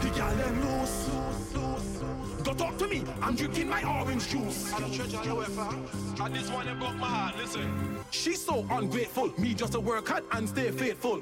The 0.00 0.10
girl 0.10 0.36
them 0.36 0.60
loose, 0.60 1.08
loose, 1.08 1.54
loose. 1.54 2.42
Don't 2.44 2.58
talk 2.58 2.78
to 2.78 2.86
me. 2.86 3.04
I'm 3.20 3.34
drinking 3.34 3.68
my 3.68 3.82
orange 3.82 4.28
juice. 4.28 4.72
I 4.72 4.80
don't 4.80 4.94
treasure 4.94 5.24
your 5.24 5.42
UEFA. 5.42 6.24
And 6.24 6.34
this 6.34 6.50
one, 6.50 6.68
you 6.68 6.74
broke 6.74 6.94
my 6.96 7.08
heart. 7.08 7.36
Listen. 7.36 7.98
She's 8.10 8.40
so 8.44 8.64
ungrateful. 8.70 9.32
Me 9.38 9.54
just 9.54 9.72
to 9.72 9.80
work 9.80 10.08
hard 10.08 10.24
and 10.32 10.48
stay 10.48 10.70
faithful. 10.70 11.20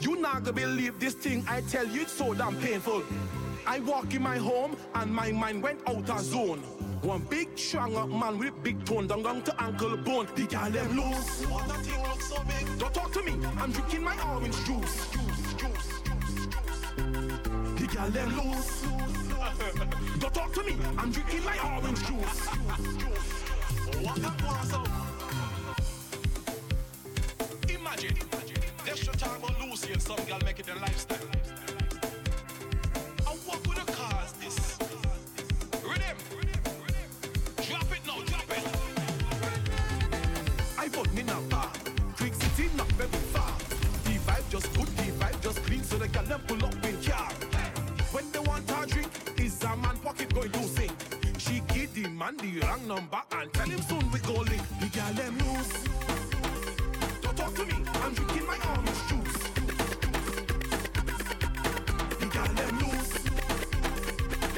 You 0.00 0.16
not 0.16 0.44
gonna 0.44 0.52
believe 0.52 1.00
this 1.00 1.14
thing 1.14 1.44
I 1.48 1.62
tell 1.62 1.86
you, 1.86 2.02
it's 2.02 2.12
so 2.12 2.34
damn 2.34 2.56
painful. 2.56 3.02
I 3.66 3.80
walk 3.80 4.12
in 4.14 4.22
my 4.22 4.36
home 4.36 4.76
and 4.94 5.14
my 5.14 5.32
mind 5.32 5.62
went 5.62 5.80
out 5.88 6.10
of 6.10 6.20
zone. 6.20 6.62
One 7.02 7.22
big 7.30 7.58
strong 7.58 7.96
up 7.96 8.10
man 8.10 8.38
with 8.38 8.62
big 8.62 8.84
tone 8.84 9.06
down, 9.06 9.22
down 9.22 9.42
to 9.42 9.62
ankle 9.62 9.96
bone. 9.96 10.28
The 10.36 10.44
girl 10.44 10.70
them 10.70 10.96
loose. 10.96 11.46
What 11.46 11.66
that 11.68 11.78
thing 11.86 12.02
looks 12.02 12.28
so 12.28 12.44
big. 12.44 12.78
Don't 12.78 12.92
talk 12.92 13.12
to 13.12 13.22
me. 13.22 13.32
I'm 13.58 13.72
drinking 13.72 14.04
my 14.04 14.16
orange 14.34 14.56
juice. 14.66 15.06
The 17.78 17.86
girl 17.90 18.10
them 18.10 18.36
loose. 18.36 18.82
Don't 20.20 20.34
talk 20.34 20.52
to 20.52 20.62
me. 20.62 20.76
I'm 20.98 21.10
drinking 21.10 21.44
my 21.44 21.58
orange 21.74 21.98
juice. 22.00 22.46
What 24.04 24.16
that 24.16 24.42
one 24.42 24.66
so? 24.66 24.84
Imagine. 27.74 28.16
They 28.84 28.96
should 28.96 29.18
talk 29.18 29.38
about 29.38 29.58
Lucy 29.60 29.92
and 29.94 30.02
some 30.02 30.22
girl 30.26 30.38
make 30.44 30.58
it 30.58 30.68
a 30.68 30.78
lifestyle. 30.78 31.39
Them 46.30 46.40
pull 46.46 46.64
up 46.64 46.84
in 46.84 46.96
car. 47.02 47.28
When 48.12 48.30
they 48.30 48.38
want 48.38 48.70
a 48.70 48.86
drink, 48.86 49.10
is 49.36 49.62
a 49.64 49.76
man 49.76 49.96
pocket 49.98 50.32
going 50.32 50.50
to 50.52 50.62
sing. 50.62 50.92
She 51.38 51.60
give 51.74 51.92
the 51.92 52.08
man 52.08 52.36
the 52.36 52.60
wrong 52.60 52.86
number 52.86 53.20
and 53.32 53.52
tell 53.52 53.66
him 53.66 53.82
soon 53.82 54.10
we 54.12 54.20
go 54.20 54.34
link. 54.34 54.62
The 54.78 54.86
girl 54.94 55.12
them 55.14 55.36
loose. 55.38 55.84
Don't 57.22 57.36
talk 57.36 57.54
to 57.56 57.64
me, 57.66 57.74
I'm 57.94 58.14
drinking 58.14 58.46
my 58.46 58.58
orange 58.70 59.02
juice. 59.08 59.38
The 62.20 62.26
girl 62.26 62.52
them. 62.58 62.78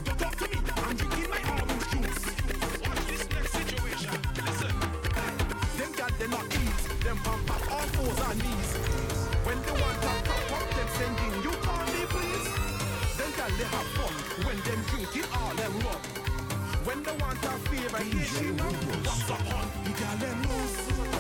Don't 0.05 0.19
talk 0.19 0.37
to 0.37 0.47
me, 0.53 0.59
I'm 0.77 0.97
drinking 0.97 1.31
my 1.31 1.41
orange 1.53 1.87
juice. 1.93 2.23
Watch 2.85 3.03
this 3.09 3.25
next 3.31 3.53
situation. 3.53 4.21
Listen. 4.45 4.75
Them 5.79 5.91
them 6.19 6.31
not 6.31 6.47
ease, 6.53 6.85
them 7.05 7.17
pump 7.25 7.51
up 7.51 7.73
all 7.73 7.87
fours 7.97 8.21
and 8.29 8.39
knees. 8.43 8.71
When 9.47 9.59
they 9.63 9.73
want 9.73 10.03
to 10.03 10.09
pop 10.29 10.53
up, 10.53 10.71
them 10.77 10.89
sending 10.99 11.43
you 11.43 11.62
please. 12.13 12.49
Them 13.17 13.31
got 13.37 13.51
they 13.59 13.65
have 13.65 13.89
fun 13.97 14.15
when 14.47 14.57
them 14.67 14.81
drinking 14.91 15.29
all 15.35 15.55
them 15.55 15.73
rum. 15.85 16.03
When 16.85 17.03
they 17.03 17.13
want 17.13 17.45
a 17.45 17.53
favor, 17.69 18.03
here 18.03 18.25
she 18.25 18.47
know 18.53 18.71
what's 19.05 19.31
up 19.31 19.41
on. 19.57 19.67
You 19.85 19.93
got 19.99 20.21
them 20.21 20.43
loose. 20.43 21.12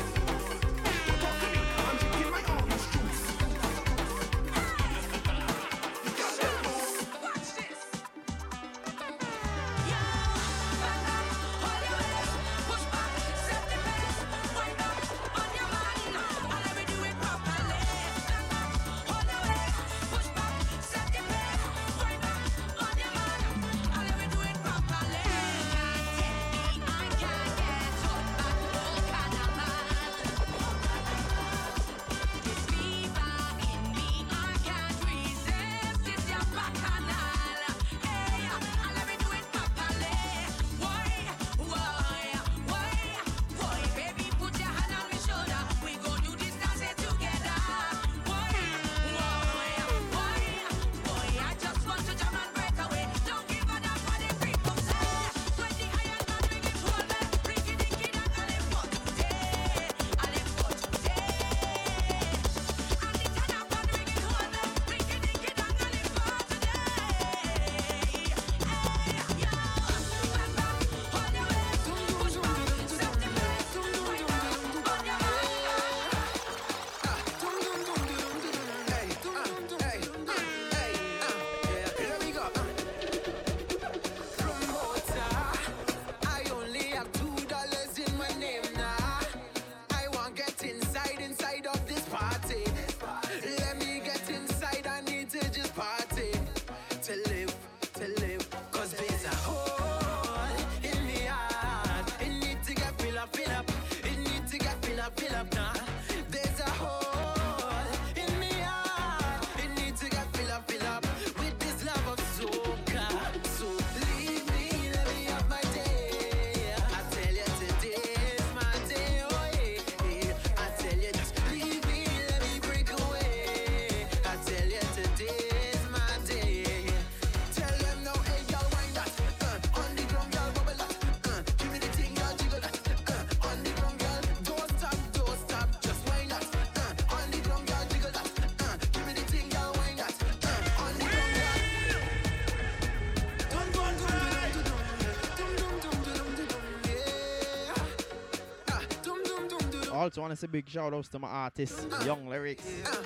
Also, 150.02 150.20
want 150.20 150.32
to 150.32 150.36
say 150.36 150.48
big 150.48 150.68
shout 150.68 150.92
outs 150.92 151.08
to 151.08 151.20
my 151.20 151.28
artist, 151.28 151.86
Young 152.04 152.26
Lyrics, 152.26 152.64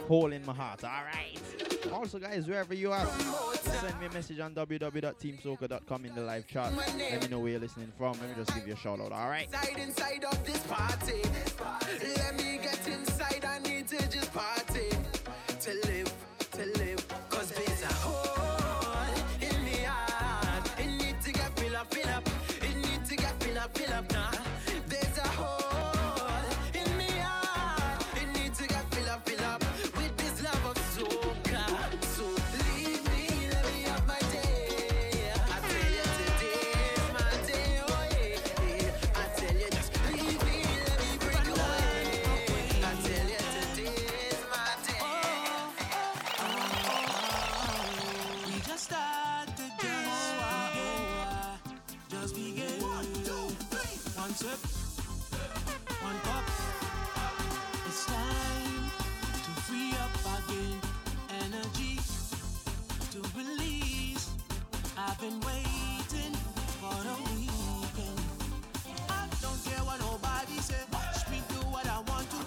Hole 0.08 0.32
in 0.32 0.42
My 0.46 0.54
Heart. 0.54 0.84
All 0.84 0.90
right. 0.90 1.38
Also, 1.92 2.18
guys, 2.18 2.46
wherever 2.46 2.72
you 2.72 2.90
are, 2.90 3.06
send 3.60 4.00
me 4.00 4.06
a 4.06 4.12
message 4.12 4.40
on 4.40 4.54
www.teamsoca.com 4.54 6.04
in 6.06 6.14
the 6.14 6.22
live 6.22 6.46
chat. 6.46 6.72
Let 6.74 7.20
me 7.20 7.28
know 7.28 7.40
where 7.40 7.50
you're 7.50 7.60
listening 7.60 7.92
from. 7.98 8.12
Let 8.12 8.30
me 8.30 8.34
just 8.34 8.54
give 8.54 8.66
you 8.66 8.72
a 8.72 8.78
shout 8.78 8.98
out. 8.98 9.12
All 9.12 9.28
right. 9.28 9.46
Inside, 9.46 9.78
inside. 9.78 10.06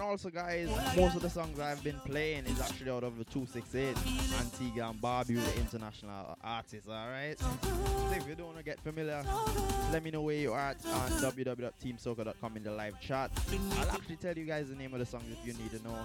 Also, 0.09 0.29
guys, 0.31 0.67
most 0.97 1.15
of 1.15 1.21
the 1.21 1.29
songs 1.29 1.59
I've 1.59 1.83
been 1.83 1.99
playing 2.03 2.45
is 2.47 2.59
actually 2.59 2.89
out 2.89 3.03
of 3.03 3.19
the 3.19 3.25
268 3.25 3.95
Antigua 4.39 4.89
and 4.89 4.99
Barbu, 4.99 5.35
the 5.35 5.59
international 5.59 6.35
artist, 6.43 6.87
alright? 6.89 7.37
So 7.39 7.47
if 8.15 8.27
you 8.27 8.33
don't 8.33 8.47
want 8.47 8.57
to 8.57 8.63
get 8.63 8.79
familiar, 8.79 9.23
let 9.91 10.03
me 10.03 10.09
know 10.09 10.21
where 10.21 10.35
you 10.35 10.51
are 10.51 10.59
at 10.59 10.83
on 10.87 11.11
www.teamsoca.com 11.11 12.57
in 12.57 12.63
the 12.63 12.71
live 12.71 12.99
chat. 12.99 13.29
I'll 13.77 13.91
actually 13.91 14.15
tell 14.15 14.35
you 14.35 14.45
guys 14.45 14.69
the 14.69 14.75
name 14.75 14.93
of 14.93 14.99
the 14.99 15.05
songs 15.05 15.25
if 15.31 15.45
you 15.45 15.53
need 15.61 15.71
to 15.77 15.83
know. 15.87 15.95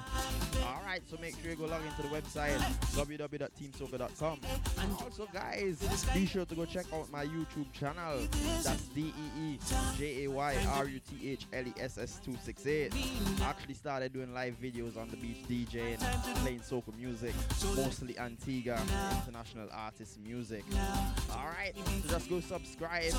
Alright, 0.62 1.00
so 1.10 1.16
make 1.18 1.40
sure 1.40 1.50
you 1.50 1.56
go 1.56 1.64
log 1.64 1.80
into 1.86 2.02
the 2.02 2.08
website 2.08 2.58
www.teamsoca.com. 2.94 4.40
And 4.80 4.92
also, 5.02 5.26
guys, 5.32 5.78
be 6.12 6.26
sure 6.26 6.44
to 6.44 6.54
go 6.54 6.66
check 6.66 6.84
out 6.92 7.10
my 7.10 7.24
YouTube 7.24 7.72
channel. 7.72 8.28
That's 8.62 8.82
D 8.88 9.14
E 9.16 9.40
E 9.40 9.58
J 9.96 10.24
A 10.24 10.30
Y 10.30 10.56
R 10.72 10.88
U 10.88 11.00
T 11.00 11.30
H 11.30 11.46
L 11.54 11.66
E 11.66 11.72
S 11.80 11.96
S 11.96 12.20
268. 12.24 12.92
I 13.40 13.44
actually 13.44 13.74
started 13.94 14.12
doing 14.12 14.34
live 14.34 14.60
videos 14.60 14.96
on 14.96 15.08
the 15.08 15.16
beach 15.18 15.44
DJing, 15.48 16.00
playing 16.42 16.58
soca 16.58 16.92
music, 16.98 17.32
mostly 17.76 18.18
Antigua 18.18 18.76
international 19.24 19.68
artist 19.72 20.18
music. 20.18 20.64
Alright, 21.30 21.76
so 22.02 22.08
just 22.08 22.28
go 22.28 22.40
subscribe, 22.40 23.12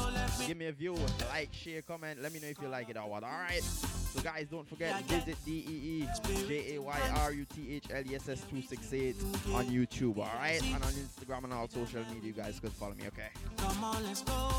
give 0.45 0.57
me 0.57 0.65
a 0.65 0.73
view, 0.73 0.97
like, 1.29 1.47
share, 1.53 1.81
comment, 1.81 2.21
let 2.21 2.33
me 2.33 2.41
know 2.41 2.49
if 2.49 2.61
you 2.61 2.67
like 2.67 2.89
it 2.89 2.97
or 2.97 3.07
what. 3.07 3.23
Alright, 3.23 3.63
so 3.63 4.19
guys, 4.19 4.47
don't 4.51 4.67
forget 4.67 5.01
visit 5.05 5.37
D 5.45 5.65
E 5.65 6.03
E 6.03 6.07
J 6.45 6.75
A 6.75 6.81
Y 6.81 6.99
R 7.19 7.31
U 7.31 7.45
T 7.55 7.75
H 7.75 7.85
L 7.93 8.03
E 8.11 8.15
S 8.15 8.27
S 8.27 8.41
268 8.41 9.15
on 9.53 9.65
YouTube. 9.67 10.17
Alright, 10.17 10.61
and 10.61 10.83
on 10.83 10.91
Instagram 10.91 11.45
and 11.45 11.53
all 11.53 11.69
social 11.69 12.03
media, 12.13 12.21
you 12.21 12.33
guys 12.33 12.59
could 12.59 12.73
follow 12.73 12.95
me. 12.95 13.07
Okay. 13.07 13.29
Come 13.55 13.81
on, 13.81 14.03
let's 14.03 14.23
go 14.23 14.51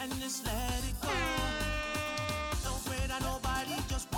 and 0.00 0.20
just 0.20 0.46
let 0.46 0.54
it 0.54 0.94
go. 1.02 1.08
Don't 2.62 2.84
pray 2.84 3.04
that 3.08 3.20
nobody 3.22 3.74
just 3.88 4.08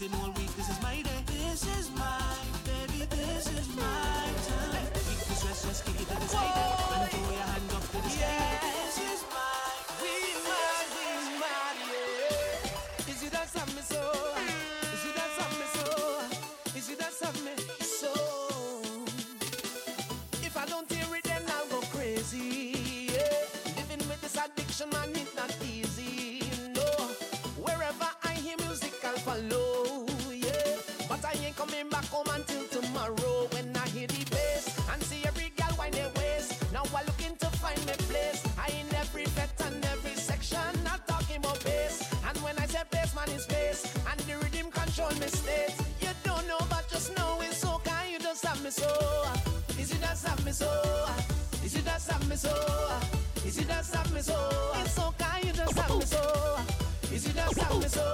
Waiting 0.00 0.18
all 0.20 0.30
week. 0.32 0.56
This 0.56 0.70
is 0.70 0.82
my 0.82 1.02
day. 1.02 1.22
This 1.26 1.78
is 1.78 1.90
my 1.90 2.22
baby. 2.64 3.04
This 3.10 3.46
is 3.52 3.68
my 3.76 3.82
time. 3.82 4.86
Kick 4.94 5.18
the 5.28 5.34
stress, 5.34 5.82
kick 5.82 6.00
it 6.00 6.30
side 6.30 6.79
so? 50.60 51.06
Is 51.64 51.74
it 51.74 51.84
just 51.84 52.10
have 52.10 52.28
me 52.28 52.36
so? 52.36 52.54
Is 53.46 53.58
it 53.58 53.66
just 53.68 53.94
have 53.94 54.12
me 54.14 54.20
so? 54.20 54.38
It's 54.80 54.92
so 54.94 55.14
kind. 55.18 55.44
You 55.44 55.52
just 55.52 55.78
have 55.78 55.96
me 55.96 56.04
so. 56.04 56.22
Is 57.14 57.26
it 57.26 57.34
just 57.34 57.58
have 57.60 57.76
me 57.82 57.88
so? 57.88 58.06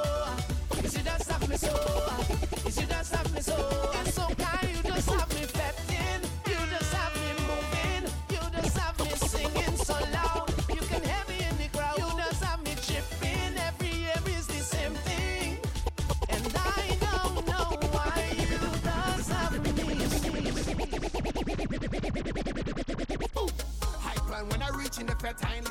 Is 0.84 0.94
it 0.96 1.04
just 1.04 1.30
have 1.30 1.48
me 1.48 1.56
so? 1.56 1.74
Is 2.68 2.78
it 2.78 2.88
just 2.88 3.14
have 3.14 3.34
me 3.34 3.40
so? 3.40 3.90
It's 4.00 4.14
so 4.14 4.35
reach 25.26 25.42
in 25.58 25.65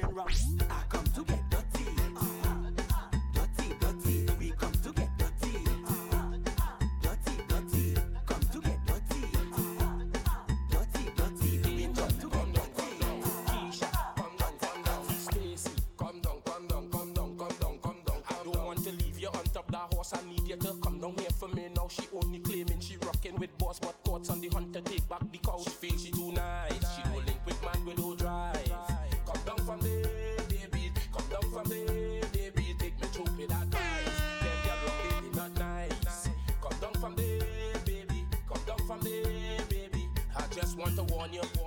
General. 0.00 0.59
to 41.06 41.14
warn 41.14 41.32
you. 41.32 41.59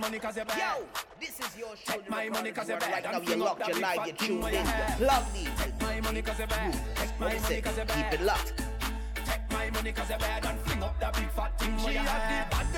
money 0.00 0.18
cause 0.18 0.36
you're 0.36 0.46
bad. 0.46 0.58
Yo, 0.58 0.86
this 1.20 1.38
is 1.38 1.58
your 1.58 1.76
show. 1.76 1.92
Take 1.92 2.10
my 2.10 2.28
money 2.30 2.50
cause 2.52 2.68
you're 2.68 2.78
bad. 2.78 3.04
Right 3.04 3.12
now 3.12 3.20
you 3.20 3.36
locked, 3.36 3.68
you're 3.68 3.78
live, 3.78 4.06
you're 4.06 4.16
tuned 4.16 4.44
in. 4.44 5.06
Lovely. 5.06 5.48
Take 5.58 5.80
my 5.82 6.00
money 6.00 6.22
cause 6.22 6.38
you're 6.38 6.48
bad. 6.48 6.72
Take 6.96 7.20
my 7.20 7.38
money 7.38 7.60
cause 7.60 7.76
you're 7.76 7.86
bad. 7.86 8.10
Keep 8.10 8.20
it 8.20 8.24
locked. 8.24 8.54
Take 9.26 9.52
my 9.52 9.70
money 9.70 9.92
cause 9.92 10.08
you're 10.08 10.18
bad 10.18 10.46
and 10.46 10.58
fling 10.60 10.82
up 10.82 10.98
that 11.00 11.14
big 11.14 11.30
fat 11.30 11.58
thing. 11.58 11.78
She 11.78 11.94
had 11.94 12.48
the 12.50 12.56
bad 12.56 12.69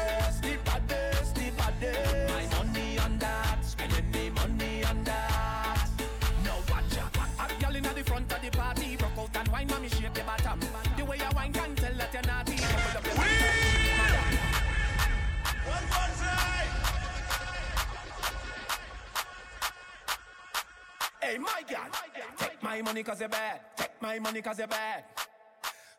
money 22.92 23.02
cause 23.02 23.20
you're 23.20 23.28
bad. 23.30 23.60
Take 23.74 24.02
my 24.02 24.18
money 24.18 24.42
cause 24.42 24.58
you're 24.58 24.68
bad. 24.68 25.04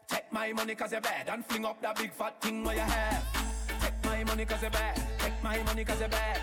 Take 0.08 0.32
my 0.32 0.54
money 0.54 0.76
cause 0.76 0.92
you're 0.92 1.02
bad. 1.02 1.28
And 1.28 1.44
fling 1.44 1.66
up 1.66 1.82
that 1.82 1.98
big 1.98 2.12
fat 2.12 2.40
thing 2.40 2.64
where 2.64 2.76
you 2.76 2.82
have. 2.82 3.26
Take 3.82 4.06
my 4.06 4.24
money 4.24 4.46
cause 4.46 4.62
you're 4.62 4.70
bad. 4.70 5.02
Take 5.18 5.44
my 5.44 5.64
money 5.64 5.84
cause 5.84 6.00
you're 6.00 6.10
bad. 6.10 6.40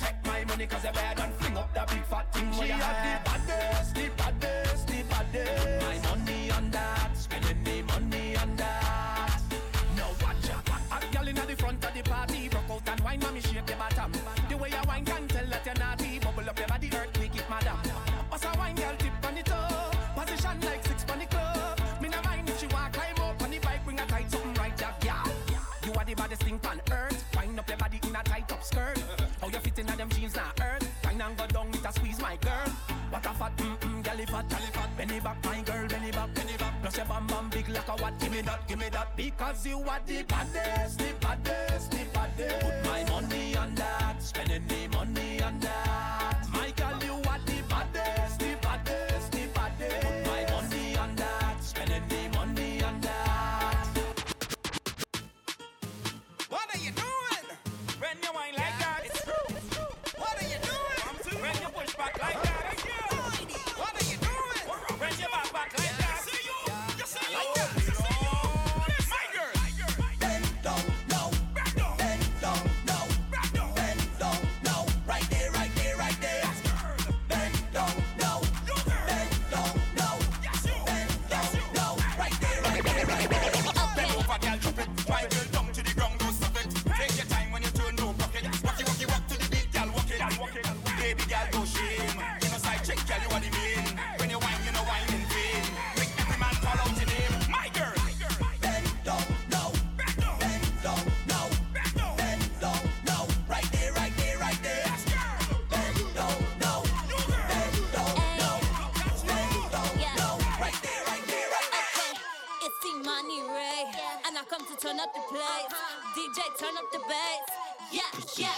Take 0.00 0.24
my 0.24 0.44
money 0.46 0.66
cause 0.66 0.82
you're 0.82 0.94
bad. 0.94 1.20
And 1.20 1.34
fling 1.34 1.58
up 1.58 1.74
that 1.74 1.88
big 1.88 2.04
fat 2.06 2.32
thing 2.32 2.50
where 2.52 2.68
you 2.68 2.72
have. 2.72 3.22
the 3.22 3.30
baddest, 3.46 3.94
the 3.94 4.08
baddest, 4.16 4.86
the 4.86 5.02
baddest. 5.10 5.84
My 5.84 6.16
money 6.16 6.50
on 6.50 6.70
that. 6.70 7.10
Spending 7.14 7.64
the 7.64 7.82
money 7.82 8.23
for 37.96 38.02
what? 38.02 38.18
Give 38.18 38.32
me 38.32 38.40
that, 38.42 38.68
give 38.68 38.78
me 38.78 38.88
that. 38.90 39.16
Because 39.16 39.66
you 39.66 39.78
are 39.80 40.00
the 40.06 40.22
baddest, 40.22 40.98
the 40.98 41.12
baddest, 41.20 41.90
the 41.90 42.04
baddest. 42.12 42.60
Put 42.60 42.84
my 42.84 43.04
money 43.10 43.56
on 43.56 43.74
that. 43.74 44.22
Spending 44.22 44.66
the 44.68 44.88
money. 44.88 44.93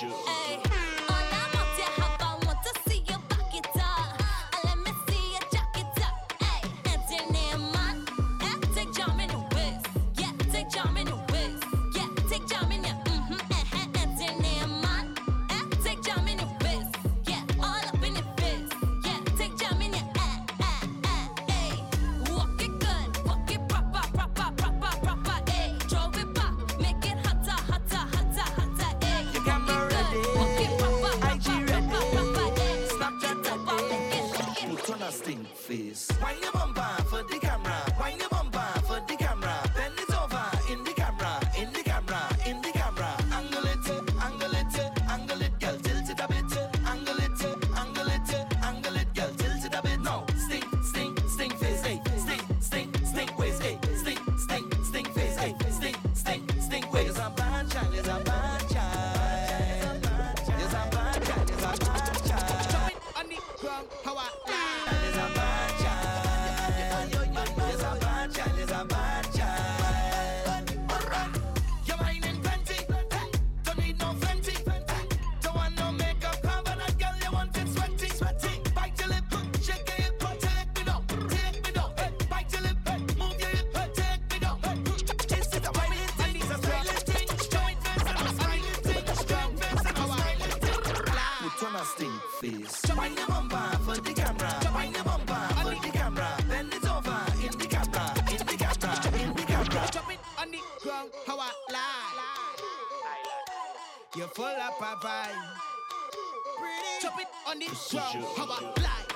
you. 0.02 0.35
please. 35.76 36.15
turn 91.58 91.74
a 91.74 91.84
stink 91.84 92.12
face. 92.40 92.82
Join 92.82 93.14
the 93.14 93.24
bumper 93.26 93.78
for 93.84 93.96
the 93.96 94.12
camera. 94.12 94.52
Join 94.60 94.92
the 94.92 95.02
bumper 95.02 95.48
for 95.62 95.70
the 95.70 95.90
camera. 95.90 96.36
Bend 96.48 96.74
it 96.74 96.84
over 96.84 97.22
in 97.42 97.52
the 97.56 97.66
camera, 97.66 98.14
in 98.30 98.46
the 98.46 98.56
camera, 98.56 98.92
in 99.22 99.34
the 99.34 99.42
camera. 99.42 99.88
Jump 99.90 100.12
it 100.12 100.20
on 100.38 100.50
the 100.50 100.58
ground, 100.82 101.10
how 101.26 101.38
I 101.38 101.50
lie. 101.72 102.16
You're 104.16 104.28
full 104.28 104.44
of 104.44 104.80
a 104.80 104.96
vibe. 105.06 105.32
Pretty. 106.58 107.00
Chop 107.00 107.20
it 107.20 107.28
on 107.46 107.58
the 107.58 107.66
ground, 107.90 108.24
how 108.36 108.44
I 108.44 108.60
lie. 108.82 109.15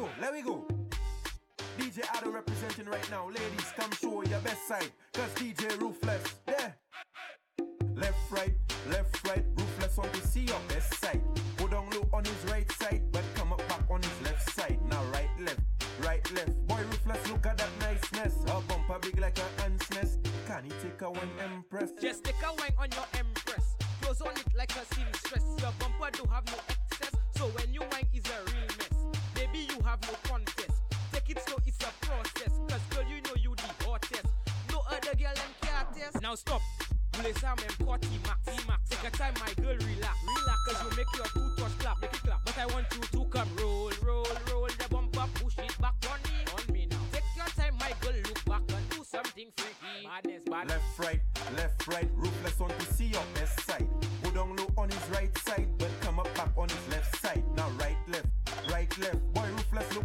go, 0.00 0.08
let 0.20 0.32
me 0.32 0.42
go. 0.42 0.64
DJ 1.78 2.04
Adam 2.14 2.32
representing 2.32 2.86
right 2.86 3.10
now. 3.10 3.26
Ladies, 3.26 3.72
come 3.76 3.90
show 3.92 4.22
your 4.22 4.40
best 4.40 4.66
side. 4.66 4.90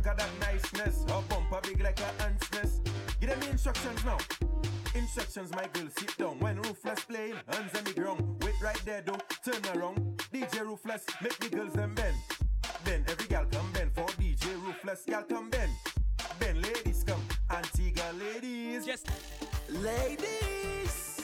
Look 0.06 0.20
at 0.20 0.40
that 0.40 0.52
niceness. 0.54 1.04
Her 1.10 1.22
bumper 1.30 1.60
big 1.64 1.82
like 1.82 2.00
a 2.00 2.24
ant's 2.24 2.52
nest. 2.54 2.88
Give 3.20 3.28
them 3.28 3.40
the 3.40 3.50
instructions 3.50 4.06
now. 4.06 4.18
Instructions, 4.94 5.52
my 5.52 5.68
girl, 5.74 5.88
sit 5.98 6.16
down. 6.16 6.38
When 6.38 6.58
Ruthless 6.58 7.06
playing, 7.06 7.34
hands 7.48 7.76
on 7.76 7.84
the 7.86 7.94
ground. 7.94 8.44
Wait 8.44 8.54
right 8.62 8.80
there, 8.86 9.02
though. 9.04 9.18
Turn 9.44 9.76
around. 9.76 9.98
DJ 10.32 10.62
Ruthless, 10.62 11.06
make 11.24 11.36
the 11.40 11.50
girls 11.50 11.74
them 11.74 11.96
bend. 11.96 12.16
Bend, 12.84 13.10
every 13.10 13.26
gal 13.26 13.46
come 13.52 13.72
bend 13.74 13.94
for 13.96 14.06
DJ 14.22 14.64
Ruthless. 14.64 15.06
Gal 15.08 15.24
come 15.24 15.50
bend. 15.50 15.72
Bend, 16.40 16.62
ladies 16.62 17.04
come. 17.04 17.22
Antigua 17.50 18.12
ladies. 18.14 18.86
Yes. 18.86 19.04
Ladies. 19.70 21.20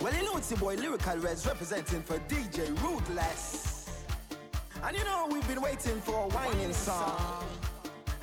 Well, 0.00 0.14
you 0.14 0.22
know 0.22 0.36
it's 0.36 0.48
your 0.48 0.60
boy 0.60 0.76
Lyrical 0.76 1.18
Reds 1.18 1.44
representing 1.44 2.02
for 2.02 2.20
DJ 2.28 2.68
Ruthless. 2.80 3.69
And 4.82 4.96
you 4.96 5.04
know 5.04 5.28
we've 5.30 5.46
been 5.46 5.60
waiting 5.60 6.00
for 6.00 6.24
a 6.24 6.28
whining 6.28 6.72
song. 6.72 7.44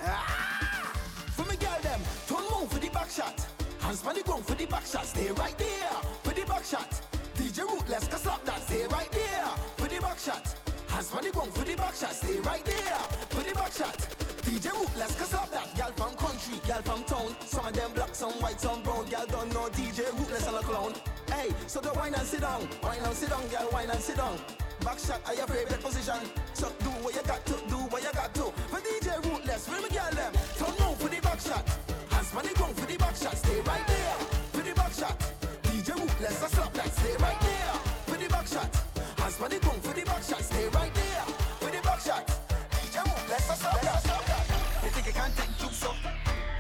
Ah! 0.04 0.92
For 1.36 1.46
me 1.46 1.56
girl 1.56 1.78
them, 1.84 2.02
turn 2.28 2.44
move 2.52 2.72
for 2.72 2.80
the 2.80 2.90
back 2.90 3.10
shot. 3.12 3.46
Hands 3.80 4.04
on 4.06 4.16
the 4.16 4.24
ground 4.24 4.46
for 4.46 4.56
the 4.56 4.66
back 4.66 4.86
shot. 4.86 5.06
Stay 5.06 5.32
right 5.32 5.56
there 5.58 5.94
for 6.24 6.34
the 6.34 6.46
back 6.48 6.66
shot. 6.66 7.00
DJ 7.36 7.60
Ruthless, 7.62 8.08
cause 8.08 8.22
slap 8.22 8.44
that. 8.46 8.62
Stay 8.64 8.88
right 8.88 9.12
there 9.12 9.46
for 9.78 9.88
the 9.88 10.02
back 10.02 10.18
shot. 10.18 10.56
Hands 10.90 11.12
on 11.14 11.24
the 11.24 11.30
ground 11.30 11.54
for 11.54 11.64
the 11.64 11.76
back 11.76 11.94
shot. 11.94 12.14
Stay 12.14 12.40
right 12.40 12.66
there 12.66 12.98
for 13.30 13.44
the 13.44 13.54
back 13.54 13.72
shot. 13.72 13.98
DJ 14.42 14.72
Ruthless, 14.72 15.16
cause 15.16 15.30
slap 15.30 15.52
that 15.52 15.76
Gal 15.76 15.92
from 15.92 16.16
country, 16.16 16.60
gal 16.66 16.82
from 16.82 17.04
town 17.04 17.36
Some 17.46 17.66
of 17.66 17.74
them 17.74 17.92
black, 17.94 18.16
some 18.16 18.32
white, 18.42 18.60
some 18.62 18.82
brown 18.82 19.06
Gal 19.06 19.26
don't 19.28 19.54
know 19.54 19.68
DJ 19.68 20.10
Ruthless 20.18 20.48
and 20.48 20.56
a 20.56 20.60
clown 20.60 20.94
Hey, 21.30 21.50
so 21.68 21.82
go 21.82 21.92
wine 21.94 22.14
and 22.16 22.26
sit 22.26 22.40
down 22.40 22.68
Wine 22.82 23.00
and 23.04 23.14
sit 23.14 23.30
down, 23.30 23.46
gal, 23.50 23.68
wine 23.74 23.90
and 23.90 24.00
sit 24.00 24.16
down 24.16 24.40
Back 24.82 25.00
shot 25.00 25.22
are 25.28 25.36
your 25.36 25.48
favorite 25.48 25.82
position. 25.82 26.22
So 26.54 26.72
do 26.80 26.90
what 27.04 27.16
you 27.16 27.22
got 27.24 27.46
to, 27.46 27.54
do 27.68 27.78
what 27.92 28.04
you 28.04 28.12
got 28.14 28.34
to. 28.36 28.44
For 28.72 28.80
DJ 28.80 29.16
Ruthless, 29.24 29.68
feel 29.68 29.82
me 29.82 29.90
gal 29.90 30.12
them? 30.12 30.34
Turn 30.58 30.74
now 30.80 30.94
for 30.94 31.10
the 31.10 31.20
back 31.22 31.40
shot. 31.40 31.64
Hands 32.10 32.34
on 32.36 32.44
the 32.44 32.54
ground 32.54 32.76
for 32.78 32.86
the 32.86 32.98
back 32.98 33.16
shot. 33.16 33.36
Stay 33.38 33.60
right 33.62 33.88
there 33.88 34.16
for 34.54 34.62
the 34.62 34.74
back 34.76 34.94
shot. 34.94 35.18
DJ 35.64 35.96
Ruthless, 35.96 36.44
I 36.44 36.48
slap 36.48 36.74
that. 36.74 36.94
Stay 36.94 37.16
right 37.20 37.40
there 37.42 37.74
for 38.08 38.18
the 38.18 38.30
back 38.30 38.48
shot. 38.48 38.70
Hands 39.18 39.42
on 39.42 39.50
the 39.50 39.60
ground 39.60 39.82
for 39.84 39.94
the 39.94 40.06
back 40.06 40.24
shot. 40.24 40.42
Stay 40.42 40.68
right 40.70 40.94
there 40.94 41.26
for 41.60 41.72
the 41.72 41.82
back 41.82 42.00
shot. 42.00 42.28
DJ 42.72 43.04
Ruthless, 43.04 43.50
I 43.50 43.56
slap 43.56 43.82
that. 43.82 44.84
You 44.84 44.90
think 44.90 45.08
you 45.08 45.14
can't 45.14 45.36
take 45.36 45.58
jukes 45.58 45.84
up? 45.84 45.96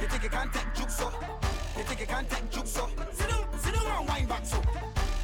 You 0.01 0.07
think 0.07 0.23
you 0.23 0.29
can't 0.29 0.53
take 0.53 0.73
jukes 0.75 1.01
up? 1.01 1.13
You 1.77 1.83
think 1.83 1.99
you 2.01 2.07
can't 2.07 2.29
take 2.29 2.49
jukes 2.49 2.77
up? 2.77 2.89
Sit 3.13 3.29
down, 3.29 3.45
sit 3.57 3.73
down 3.73 3.85
and 3.85 4.09
wind 4.09 4.27
back 4.27 4.45
so. 4.45 4.57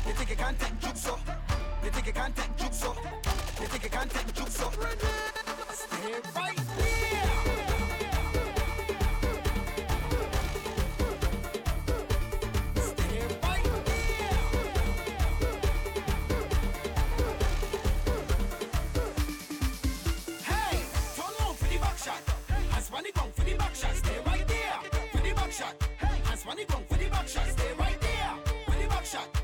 You 0.08 0.14
think 0.14 0.30
you 0.30 0.36
can't 0.36 0.60
take 0.60 0.80
jukes 0.80 1.08
up? 1.08 1.43
Think 2.04 2.18
you 2.18 2.22
can't 2.22 2.36
take 2.36 2.58
jukes 2.58 2.84
up? 2.84 2.98
You 3.62 3.68
think 3.68 3.84
you 3.86 3.90
can't 3.90 4.12
take 4.12 4.34
jukes 4.34 4.62
up? 4.62 4.74
Stay 4.74 4.90
right 22.92 23.18
on 23.18 23.32
for 23.32 23.44
the 23.44 23.56
back 23.56 23.76
shot. 23.76 23.96
Stay 23.96 24.20
right 24.26 24.48
there 24.48 24.80
for 25.12 25.18
the 25.20 25.34
back 25.34 25.52
shot. 25.54 25.76
Ground 26.00 26.88
for 26.90 26.98
the 26.98 27.10
back 27.10 27.28
shot. 27.30 27.48
Stay 27.48 27.74
right 27.80 28.02
there 28.02 28.36
for 28.66 28.72
the 28.72 28.88
back 28.90 29.06
shot. 29.06 29.43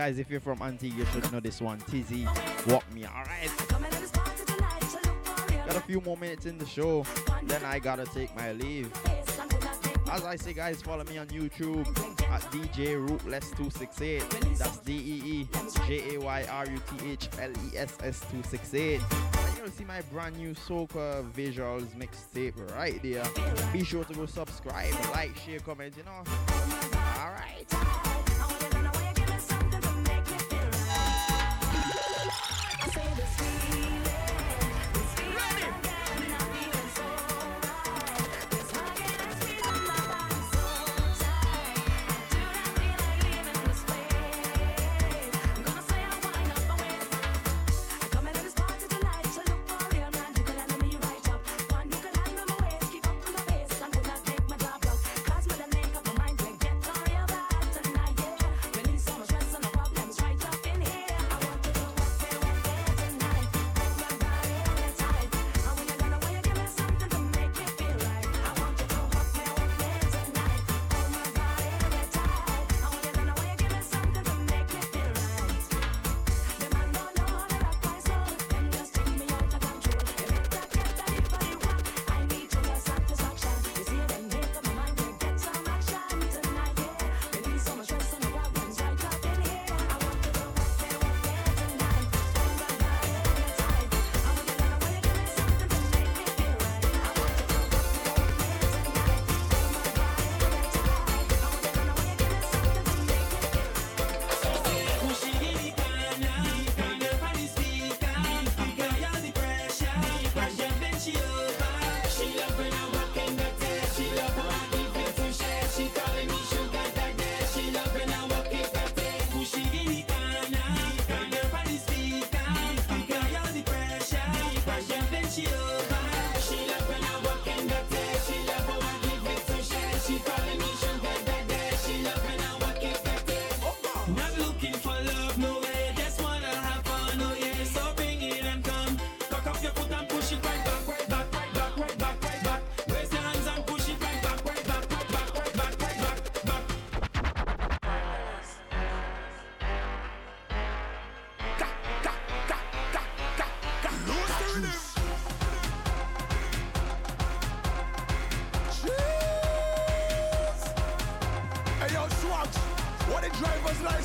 Guys, 0.00 0.18
if 0.18 0.30
you're 0.30 0.40
from 0.40 0.62
Antigua, 0.62 1.00
you 1.00 1.04
should 1.12 1.30
know 1.30 1.40
this 1.40 1.60
one. 1.60 1.78
Tizzy, 1.80 2.26
Walk 2.68 2.90
Me, 2.94 3.04
alright? 3.04 3.50
Got 5.66 5.76
a 5.76 5.80
few 5.80 6.00
more 6.00 6.16
minutes 6.16 6.46
in 6.46 6.56
the 6.56 6.64
show, 6.64 7.04
then 7.42 7.62
I 7.66 7.78
gotta 7.80 8.06
take 8.06 8.34
my 8.34 8.52
leave. 8.52 8.90
As 10.10 10.24
I 10.24 10.36
say, 10.36 10.54
guys, 10.54 10.80
follow 10.80 11.04
me 11.04 11.18
on 11.18 11.26
YouTube 11.26 11.86
at 12.30 12.40
DJ 12.50 12.96
Ruthless268. 12.96 14.56
That's 14.56 14.78
D 14.78 14.94
E 14.94 15.22
E 15.22 15.48
J 15.86 16.14
A 16.14 16.20
Y 16.20 16.46
R 16.50 16.66
U 16.66 16.80
T 16.98 17.10
H 17.10 17.28
L 17.38 17.50
E 17.50 17.76
S 17.76 17.98
S 18.02 18.20
268. 18.20 19.02
And 19.02 19.58
you'll 19.58 19.68
see 19.68 19.84
my 19.84 20.00
brand 20.10 20.34
new 20.38 20.54
Soca 20.54 21.30
Visuals 21.32 21.94
mixtape 21.94 22.56
right 22.74 22.98
there. 23.02 23.22
Be 23.70 23.84
sure 23.84 24.04
to 24.04 24.14
go 24.14 24.24
subscribe, 24.24 24.94
like, 25.12 25.36
share, 25.36 25.60
comment, 25.60 25.94
you 25.94 26.04
know. 26.04 26.22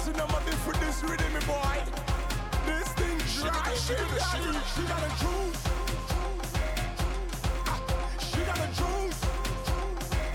License 0.05 0.17
number 0.17 0.45
be 0.45 0.51
for 0.57 0.73
this 0.73 1.03
rhythm, 1.03 1.33
me 1.33 1.39
boy? 1.45 1.83
This 2.65 2.87
thing 2.93 3.17
dry. 3.41 3.73
She, 3.75 3.93
got 3.93 4.05
it. 4.05 4.65
she 4.73 4.81
got 4.83 5.01
a 5.01 5.09
juice. 5.21 5.61
She 8.19 8.41
got 8.45 8.57
a 8.57 8.69
juice. 8.77 9.19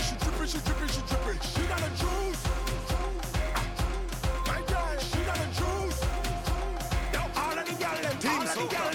She 0.04 0.14
dripping, 0.18 0.46
she 0.46 0.58
dripping, 0.58 0.88
she 0.88 1.00
dripping. 1.08 1.40
She 1.40 1.62
got 1.68 1.80
a 1.80 1.90
juice. 2.00 2.42
My 4.46 4.60
girl, 4.66 4.98
she 4.98 5.20
got 5.28 5.38
a 5.38 5.48
juice. 5.58 6.00
Yo, 7.12 7.20
all 7.36 7.58
of 7.58 7.66
the 7.66 7.74
gal 7.78 7.96
them, 8.02 8.16
all 8.26 8.42
of 8.42 8.54
the 8.54 8.66
gal 8.74 8.89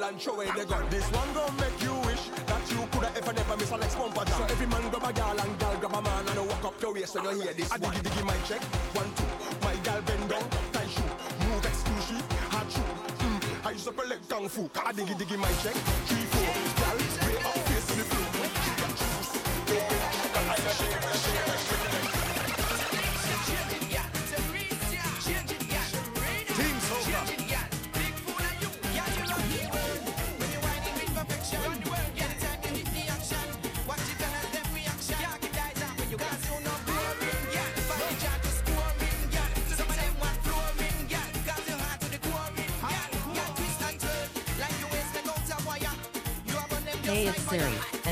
gal 0.00 0.08
and 0.08 0.20
throw 0.20 0.34
away 0.34 0.46
the 0.56 0.64
gun. 0.64 0.84
This 0.90 1.04
one 1.12 1.32
gon' 1.34 1.56
make 1.56 1.82
you 1.82 1.94
wish 2.08 2.28
that 2.46 2.64
you 2.70 2.78
coulda 2.92 3.10
ever 3.16 3.32
never 3.32 3.56
miss 3.56 3.70
a 3.70 3.76
Lex 3.76 3.94
bumper 3.94 4.24
jam. 4.24 4.38
So 4.38 4.44
every 4.44 4.66
man 4.66 4.90
grab 4.90 5.04
a 5.04 5.12
gal 5.12 5.38
and 5.40 5.58
gal 5.58 5.76
grab 5.78 5.94
a 5.94 6.02
man 6.02 6.28
and 6.28 6.48
walk 6.48 6.64
up 6.64 6.82
your 6.82 6.94
waist 6.94 7.14
when 7.14 7.24
you 7.24 7.42
hear 7.42 7.52
this. 7.52 7.72
I 7.72 7.78
diggy 7.78 8.00
diggy 8.02 8.24
my 8.24 8.36
check, 8.48 8.62
one 8.96 9.10
two. 9.16 9.28
My 9.64 9.74
gal 9.84 10.00
bend 10.02 10.28
down, 10.28 10.44
tie 10.72 10.86
shoe, 10.86 11.02
move 11.44 11.64
exclusive, 11.64 12.24
hard 12.50 12.70
shoe. 12.72 12.90
Mm, 13.24 13.66
I 13.66 13.70
use 13.72 13.88
up 13.88 13.98
a 13.98 14.08
leg 14.08 14.20
kung 14.28 14.48
fu. 14.48 14.70
I 14.74 14.92
diggy 14.92 15.14
diggy 15.20 15.38
my 15.38 15.52
check, 15.62 15.76
three 16.08 16.19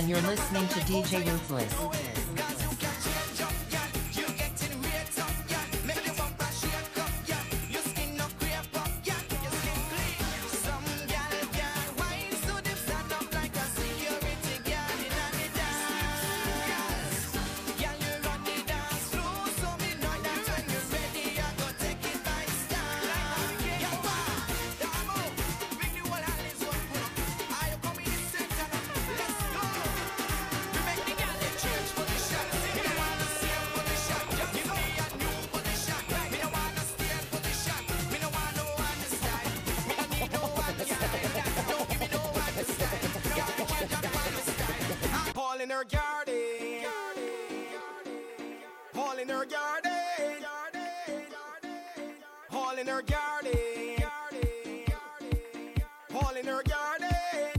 you're 0.09 0.21
listening 0.23 0.67
to 0.69 0.81
DJ 0.81 1.23
Ruthless. 1.27 2.08
Her 49.39 49.47
garden. 49.47 49.93
Paul 52.51 52.76
in 52.76 52.86
her 52.89 53.03
garden. 53.03 53.57
Paul 56.09 56.34
in 56.34 56.47
her 56.47 56.62
garden. 56.64 57.09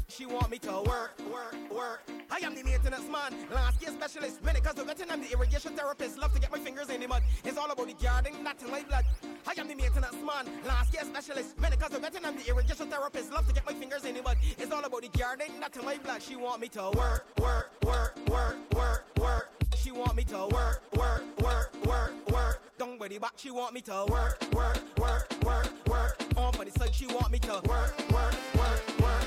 She 0.09 0.25
want 0.25 0.49
me 0.49 0.57
to 0.59 0.71
work, 0.86 1.13
work, 1.32 1.55
work. 1.71 2.01
I 2.30 2.39
am 2.45 2.53
the 2.53 2.63
maintenance 2.63 3.07
man, 3.07 3.34
landscape 3.53 3.89
specialist. 3.89 4.39
When 4.41 4.57
it 4.57 4.63
comes 4.63 4.77
to 4.77 4.84
wetting, 4.84 5.09
I'm 5.09 5.21
the 5.21 5.32
irrigation 5.32 5.73
therapist. 5.77 6.17
Love 6.17 6.34
to 6.34 6.41
get 6.41 6.51
my 6.51 6.59
fingers 6.59 6.89
in 6.89 6.99
the 6.99 7.07
mud. 7.07 7.23
It's 7.45 7.57
all 7.57 7.71
about 7.71 7.88
the 7.88 7.93
garden, 7.93 8.36
in 8.36 8.43
my 8.43 8.84
blood. 8.84 9.05
I 9.47 9.53
am 9.57 9.69
the 9.69 9.75
maintenance 9.75 10.15
man, 10.15 10.51
landscape 10.67 11.05
specialist. 11.05 11.55
When 11.59 11.71
it 11.71 11.80
comes 11.80 11.95
to 11.95 12.01
wetting, 12.01 12.25
I'm 12.25 12.36
the 12.36 12.49
irrigation 12.49 12.89
therapist. 12.89 13.32
Love 13.32 13.47
to 13.47 13.53
get 13.53 13.65
my 13.65 13.73
fingers 13.73 14.03
in 14.03 14.15
the 14.15 14.21
mud. 14.21 14.38
It's 14.57 14.71
all 14.73 14.84
about 14.84 15.01
the 15.01 15.17
garden, 15.17 15.47
not 15.61 15.77
in 15.77 15.86
my 15.86 15.97
blood. 15.97 16.21
She 16.21 16.36
want 16.36 16.59
me 16.59 16.67
to 16.69 16.91
work, 16.93 17.25
work, 17.39 17.71
work, 17.86 18.17
work, 18.27 18.57
work, 18.75 19.05
work. 19.17 19.59
She 19.82 19.91
want 19.91 20.17
me 20.17 20.25
to 20.25 20.47
work, 20.51 20.82
work, 20.97 21.23
work, 21.41 21.73
work, 21.86 22.11
work. 22.32 22.61
Don't 22.77 22.99
worry 22.99 23.17
back, 23.17 23.32
she 23.38 23.49
want 23.49 23.73
me 23.73 23.80
to 23.82 24.05
work, 24.09 24.38
work, 24.53 24.77
work, 24.97 25.34
work, 25.43 25.88
work. 25.88 26.17
On 26.36 26.51
for 26.51 26.65
the 26.65 26.71
side, 26.71 26.93
she 26.93 27.07
want 27.07 27.32
me 27.32 27.39
to 27.39 27.61
work, 27.65 27.97
work, 28.11 28.36
work, 28.57 29.01
work. 29.01 29.23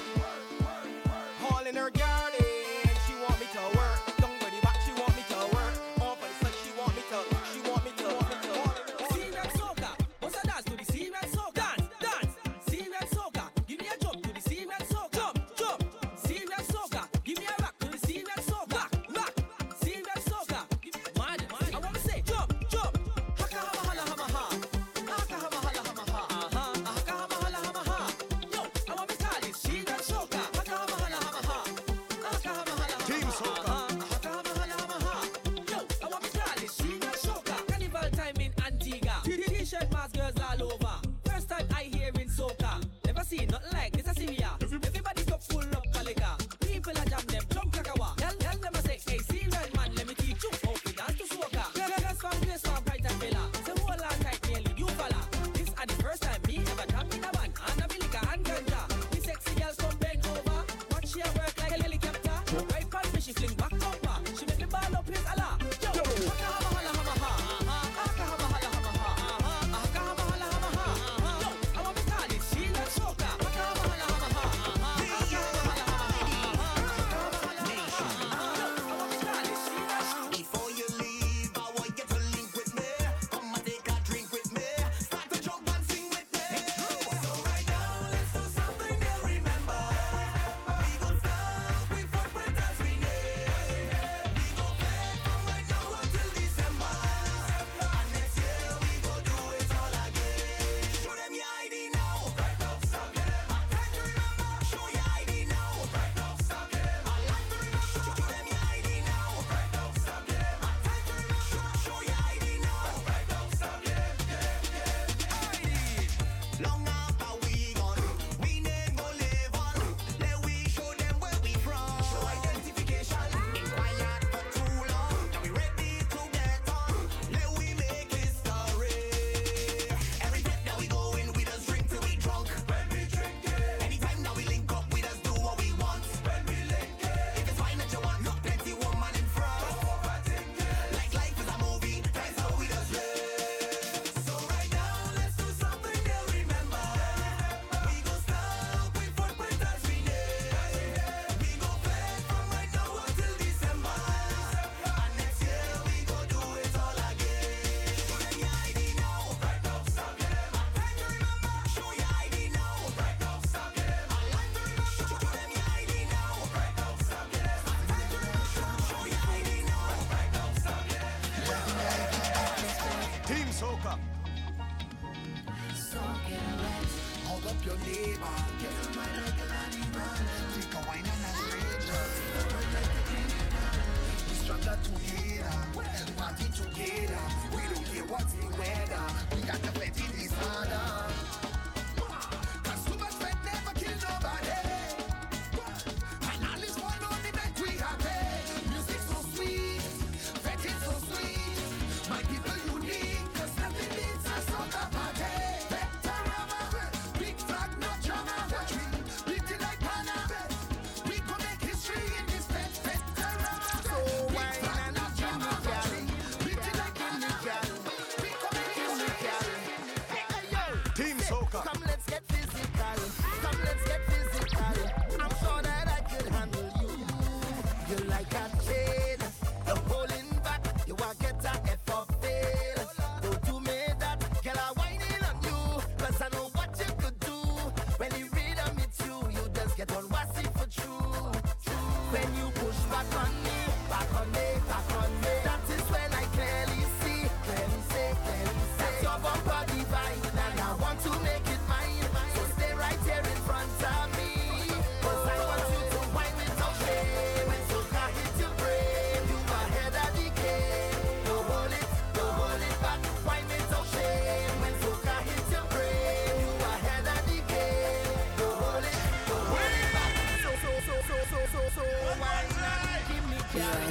All 1.50 1.66
in 1.66 1.74
her 1.74 1.88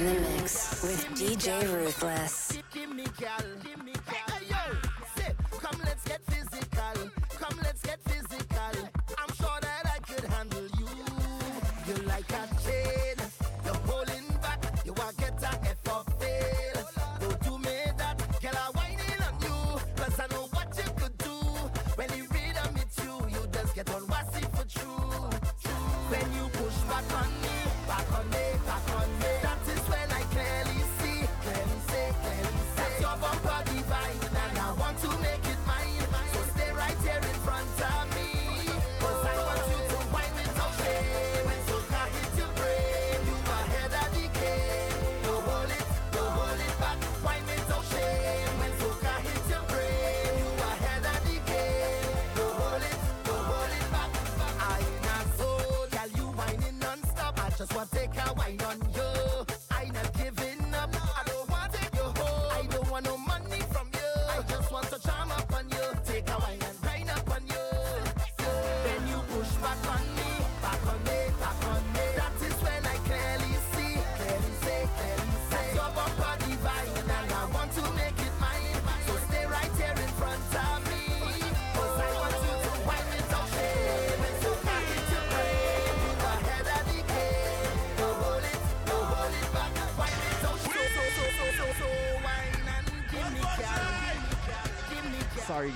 in 0.06 0.14
the 0.14 0.30
mix 0.30 0.82
with 0.82 1.06
DJ 1.14 1.62
Ruthless. 1.72 2.58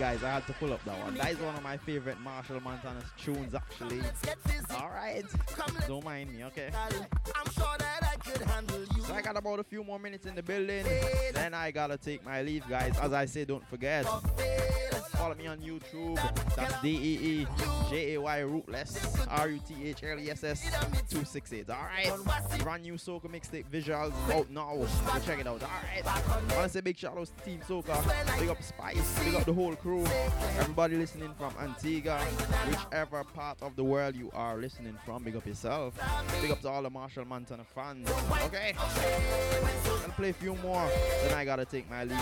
guys. 0.06 0.22
I 0.22 0.30
had 0.30 0.46
to 0.46 0.52
pull 0.52 0.72
up 0.72 0.84
that 0.84 0.98
one. 1.00 1.14
That 1.14 1.32
is 1.32 1.38
one 1.38 1.56
of 1.56 1.62
my 1.64 1.76
favorite 1.76 2.20
Marshall 2.20 2.60
Montana's 2.60 3.10
tunes, 3.18 3.54
actually. 3.54 4.00
All 4.70 4.88
right. 4.88 5.24
Don't 5.88 6.04
mind 6.04 6.32
me, 6.32 6.44
okay? 6.44 6.70
could 8.38 8.46
handle 8.46 8.80
you. 8.80 9.02
So 9.02 9.14
I 9.14 9.22
got 9.22 9.36
about 9.36 9.60
a 9.60 9.64
few 9.64 9.84
more 9.84 9.98
minutes 9.98 10.26
in 10.26 10.34
the 10.34 10.42
building. 10.42 10.84
Then 11.32 11.54
I 11.54 11.70
gotta 11.70 11.96
take 11.96 12.24
my 12.24 12.42
leave, 12.42 12.68
guys. 12.68 12.98
As 12.98 13.12
I 13.12 13.26
say, 13.26 13.44
don't 13.44 13.66
forget. 13.68 14.06
Follow 15.16 15.34
me 15.34 15.46
on 15.46 15.58
YouTube. 15.58 16.16
That's 16.54 16.80
D 16.82 16.88
E 16.90 17.42
E 17.42 17.46
J 17.88 18.14
A 18.14 18.20
Y 18.20 18.38
Ruthless 18.40 19.26
R 19.28 19.48
U 19.48 19.60
T 19.66 19.74
H 19.88 20.04
L 20.04 20.18
E 20.18 20.30
S 20.30 20.44
S 20.44 20.64
268. 21.08 21.70
Alright. 21.70 22.12
Brand 22.62 22.82
new 22.82 22.94
Soca 22.94 23.24
mixtape 23.24 23.64
visuals 23.72 24.12
out 24.32 24.50
now. 24.50 24.76
Go 24.76 24.86
check 25.24 25.40
it 25.40 25.46
out. 25.46 25.62
Alright. 25.62 26.54
Wanna 26.54 26.68
say 26.68 26.80
big 26.80 26.98
shout 26.98 27.16
outs 27.16 27.32
to 27.38 27.44
Team 27.44 27.60
Soca. 27.66 28.38
Big 28.38 28.48
up 28.50 28.62
Spice. 28.62 29.24
Big 29.24 29.34
up 29.34 29.44
the 29.44 29.52
whole 29.54 29.74
crew. 29.74 30.04
Everybody 30.58 30.96
listening 30.96 31.32
from 31.38 31.54
Antigua, 31.60 32.18
whichever 32.68 33.24
part 33.24 33.62
of 33.62 33.74
the 33.74 33.84
world 33.84 34.14
you 34.14 34.30
are 34.34 34.58
listening 34.58 34.98
from, 35.04 35.22
big 35.24 35.34
up 35.34 35.46
yourself. 35.46 35.94
Big 36.42 36.50
up 36.50 36.60
to 36.60 36.68
all 36.68 36.82
the 36.82 36.90
Marshall 36.90 37.24
Montana 37.24 37.64
fans. 37.64 38.08
Okay? 38.32 38.74
I'll 38.78 40.12
play 40.12 40.30
a 40.30 40.32
few 40.32 40.54
more, 40.56 40.88
then 41.22 41.34
I 41.34 41.44
gotta 41.44 41.64
take 41.64 41.88
my 41.90 42.04
leave. 42.04 42.18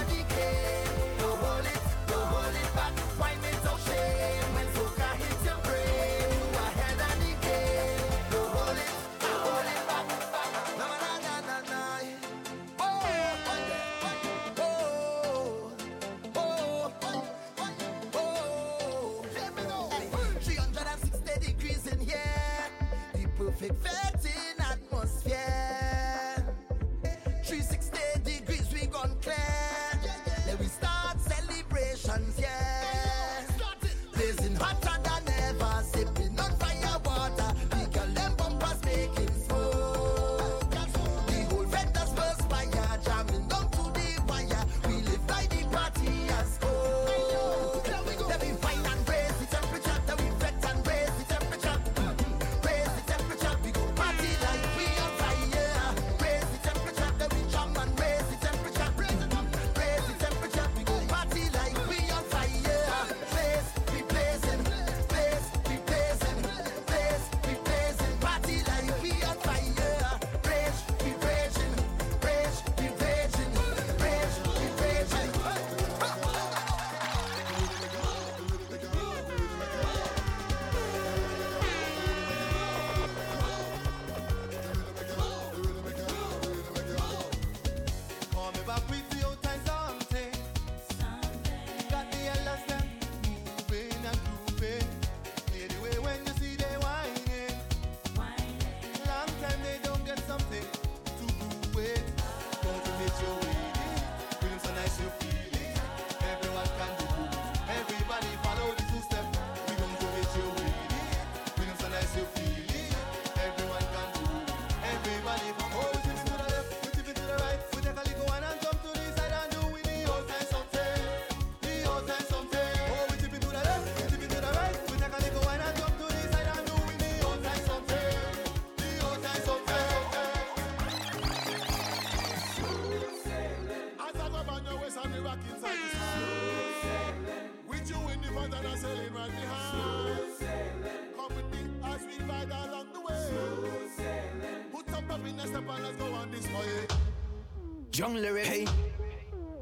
Young 147.94 148.14
lyric, 148.14 148.46
hey, 148.46 148.66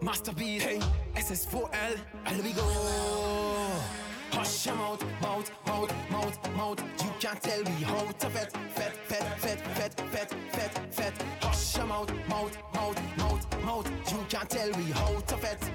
masterpiece, 0.01 0.62
hey, 0.62 0.80
SS4L, 1.16 1.99
and 2.24 2.43
we 2.43 2.53
go. 2.53 2.62
Hush 4.30 4.64
your 4.64 4.74
mouth, 4.74 5.05
mouth, 5.20 5.53
mouth, 5.66 5.93
mouth, 6.11 6.57
mouth. 6.57 6.80
You 7.05 7.11
can't 7.20 7.43
tell 7.43 7.62
me 7.62 7.83
how 7.83 8.01
to 8.01 8.30
fet, 8.30 8.51
fet, 8.70 8.97
fet, 9.05 9.39
fet, 9.39 9.61
fet, 9.61 10.01
fet, 10.11 10.35
fet, 10.51 10.95
fet. 10.95 11.24
Hush 11.43 11.76
your 11.76 11.85
mouth, 11.85 12.11
mouth, 12.26 12.57
mouth, 12.74 13.18
mouth, 13.18 13.64
mouth. 13.64 13.91
You 14.11 14.24
can't 14.30 14.49
tell 14.49 14.70
me 14.78 14.85
how 14.93 15.12
to 15.12 15.37
fet. 15.37 15.72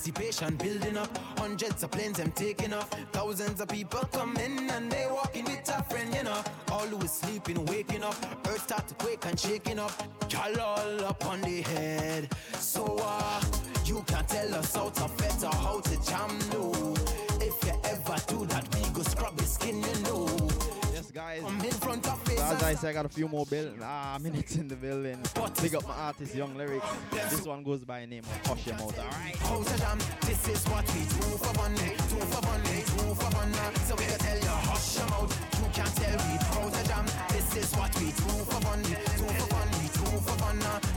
Anticipation 0.00 0.56
building 0.56 0.96
up, 0.96 1.14
hundreds 1.38 1.82
of 1.82 1.90
planes 1.90 2.16
them 2.16 2.32
taking 2.32 2.72
off, 2.72 2.88
thousands 3.12 3.60
of 3.60 3.68
people 3.68 4.00
coming 4.10 4.70
and 4.70 4.90
they 4.90 5.06
walking 5.10 5.44
with 5.44 5.68
a 5.68 5.82
friend, 5.82 6.14
you 6.14 6.22
know. 6.22 6.42
All 6.72 6.86
who 6.86 7.04
is 7.04 7.10
sleeping, 7.10 7.62
waking 7.66 8.02
up, 8.02 8.14
earth 8.48 8.62
start 8.62 8.88
to 8.88 8.94
quake 8.94 9.26
and 9.26 9.38
shaking 9.38 9.78
up, 9.78 9.92
y'all 10.30 10.58
all 10.58 11.04
up 11.04 11.26
on 11.26 11.42
the 11.42 11.60
head. 11.60 12.30
So 12.54 12.96
uh, 12.98 13.42
you 13.84 14.02
can 14.06 14.24
tell 14.24 14.54
us 14.54 14.74
how 14.74 14.88
to 14.88 15.06
fet 15.06 15.44
or 15.44 15.54
how 15.54 15.80
to 15.80 16.02
jam, 16.02 16.30
no. 16.50 16.72
If 17.38 17.62
you 17.62 17.74
ever 17.84 18.16
do 18.26 18.46
that, 18.46 18.74
we 18.74 18.88
go 18.94 19.02
scrub 19.02 19.38
your 19.38 19.46
skin, 19.46 19.82
you 19.82 20.02
know. 20.04 20.26
Yes, 20.94 21.10
guys. 21.10 21.42
Come 21.42 21.60
in 21.60 21.72
front 21.72 22.06
of. 22.06 22.29
As 22.50 22.62
I 22.62 22.74
say, 22.74 22.88
I 22.88 22.92
got 22.92 23.06
a 23.06 23.08
few 23.08 23.28
more 23.28 23.46
bill, 23.46 23.70
ah, 23.82 24.18
minutes 24.22 24.56
in 24.56 24.68
the 24.68 24.76
building. 24.76 25.18
Big 25.62 25.74
up 25.74 25.86
my 25.86 25.94
artist, 25.94 26.34
Young 26.34 26.56
Lyrics. 26.56 26.86
This 27.30 27.42
one 27.46 27.62
goes 27.62 27.84
by 27.84 28.00
the 28.00 28.06
name 28.06 28.24
of 28.24 28.46
Hush 28.46 28.66
Your 28.66 28.76
Mouth, 28.76 28.98
alright? 28.98 29.36
How 29.36 29.62
to 29.62 29.78
jam, 29.78 29.98
this 30.22 30.48
is 30.48 30.64
what 30.66 30.86
we 30.94 31.00
do 31.00 31.26
for 31.38 31.54
fun, 31.54 31.74
do 31.74 31.80
for 31.80 32.42
fun, 32.42 32.60
do 32.62 33.14
for 33.14 33.30
fun. 33.30 33.52
So 33.86 33.94
we 33.96 34.04
tell 34.04 34.38
you, 34.38 34.48
hush 34.68 34.96
your 34.98 35.06
mouth, 35.08 35.32
you 35.60 35.70
can't 35.72 35.96
tell 35.96 36.18
me 36.26 36.36
how 36.50 36.68
to 36.68 36.88
jam. 36.88 37.06
This 37.30 37.56
is 37.56 37.72
what 37.76 37.94
we 38.00 38.06
do 38.06 38.12
for 38.50 38.60
fun, 38.60 38.82
do 38.82 38.94
for 38.94 39.46
fun, 39.54 39.68
we 39.80 39.88
do 39.88 40.18
for 40.18 40.38
fun. 40.38 40.62
uh. 40.62 40.89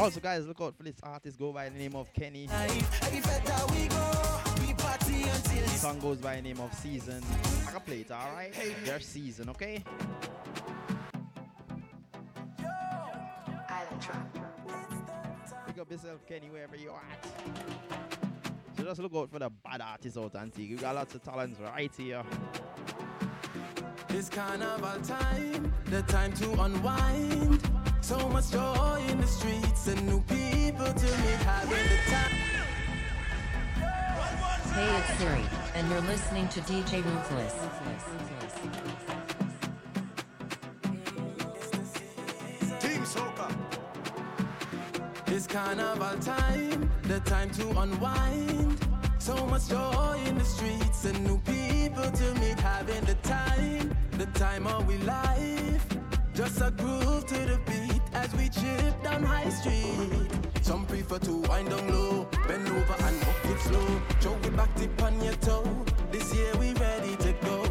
Also, 0.00 0.18
guys, 0.18 0.46
look 0.46 0.62
out 0.62 0.74
for 0.74 0.82
this 0.82 0.96
artist. 1.02 1.38
Go 1.38 1.52
by 1.52 1.68
the 1.68 1.78
name 1.78 1.94
of 1.94 2.10
Kenny. 2.14 2.48
Every 2.50 3.20
fed 3.20 3.44
that 3.44 3.70
we 3.70 3.86
go, 3.86 4.66
we 4.66 4.72
party 4.72 5.24
until 5.24 5.62
the 5.62 5.68
song 5.68 5.98
goes 6.00 6.16
by 6.16 6.36
the 6.36 6.42
name 6.42 6.58
of 6.58 6.72
Season. 6.72 7.22
I 7.68 7.72
can 7.72 7.80
play 7.82 8.00
it, 8.00 8.10
alright? 8.10 8.54
Their 8.86 9.00
season, 9.00 9.50
okay? 9.50 9.84
Pick 15.66 15.78
up 15.78 15.90
yourself, 15.90 16.26
Kenny, 16.26 16.48
wherever 16.48 16.76
you 16.76 16.92
are 16.92 17.02
at. 17.12 17.26
So 18.78 18.84
just 18.84 19.00
look 19.02 19.14
out 19.14 19.30
for 19.30 19.38
the 19.38 19.50
bad 19.50 19.82
artists 19.82 20.16
out 20.16 20.34
and 20.34 20.54
see. 20.54 20.62
You 20.62 20.78
got 20.78 20.94
lots 20.94 21.14
of 21.14 21.22
talents 21.22 21.60
right 21.60 21.94
here. 21.94 22.22
It's 24.08 24.30
carnival 24.30 24.98
time, 25.02 25.74
the 25.90 26.00
time 26.04 26.32
to 26.32 26.62
unwind. 26.62 27.79
So 28.10 28.28
much 28.28 28.50
joy 28.50 29.04
in 29.08 29.20
the 29.20 29.26
streets 29.28 29.86
and 29.86 30.04
new 30.04 30.20
people 30.22 30.92
to 31.02 31.06
meet, 31.22 31.40
having 31.46 31.86
the 31.92 31.98
time. 32.10 32.36
Hey, 34.74 34.98
it's 34.98 35.18
Siri, 35.20 35.44
and 35.76 35.88
you're 35.88 36.00
listening 36.00 36.48
to 36.48 36.60
DJ 36.62 37.04
Ruthless. 37.04 37.54
Team 42.80 43.02
Soca. 43.04 43.48
It's 45.28 45.46
carnival 45.46 46.18
time, 46.18 46.90
the 47.02 47.20
time 47.20 47.50
to 47.50 47.78
unwind. 47.78 48.76
So 49.20 49.46
much 49.46 49.68
joy 49.68 50.20
in 50.26 50.36
the 50.36 50.44
streets 50.44 51.04
and 51.04 51.24
new 51.24 51.38
people 51.38 52.10
to 52.10 52.34
meet, 52.40 52.58
having 52.58 53.04
the 53.04 53.14
time, 53.22 53.94
the 54.18 54.26
time 54.36 54.66
of 54.66 54.88
we 54.88 54.98
life. 54.98 55.86
Just 56.34 56.60
a 56.60 56.72
groove 56.72 57.26
to 57.26 57.34
the 57.34 57.60
beat 57.66 57.80
as 57.80 57.89
we 57.89 57.89
trip 58.60 59.02
down 59.02 59.22
High 59.22 59.48
Street. 59.50 60.28
Some 60.62 60.84
prefer 60.86 61.18
to 61.18 61.32
wind 61.48 61.70
down 61.70 61.88
low, 61.88 62.28
bend 62.46 62.68
over 62.68 62.96
and 63.06 63.16
walk 63.26 63.44
it 63.44 63.60
slow. 63.60 63.88
Show 64.20 64.36
it 64.44 64.56
back 64.56 64.74
tip 64.76 65.02
on 65.02 65.20
your 65.22 65.34
toe. 65.34 65.84
This 66.12 66.34
year 66.34 66.52
we 66.58 66.72
ready 66.74 67.16
to 67.16 67.32
go. 67.44 67.64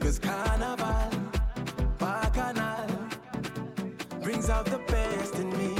Cause 0.00 0.18
carnival, 0.18 1.10
bacchanal, 1.98 2.86
brings 4.22 4.50
out 4.50 4.66
the 4.66 4.78
best 4.86 5.34
in 5.36 5.50
me. 5.58 5.74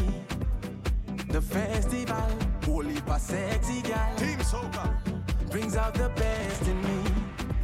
The 1.29 1.41
festival, 1.41 2.31
holy 2.65 2.97
for 2.97 3.19
sexy 3.19 3.83
gal. 3.83 4.17
Team 4.17 4.39
Soca 4.39 4.87
brings 5.51 5.77
out 5.77 5.95
the 5.95 6.09
best 6.11 6.63
in 6.67 6.81
me. 6.83 7.11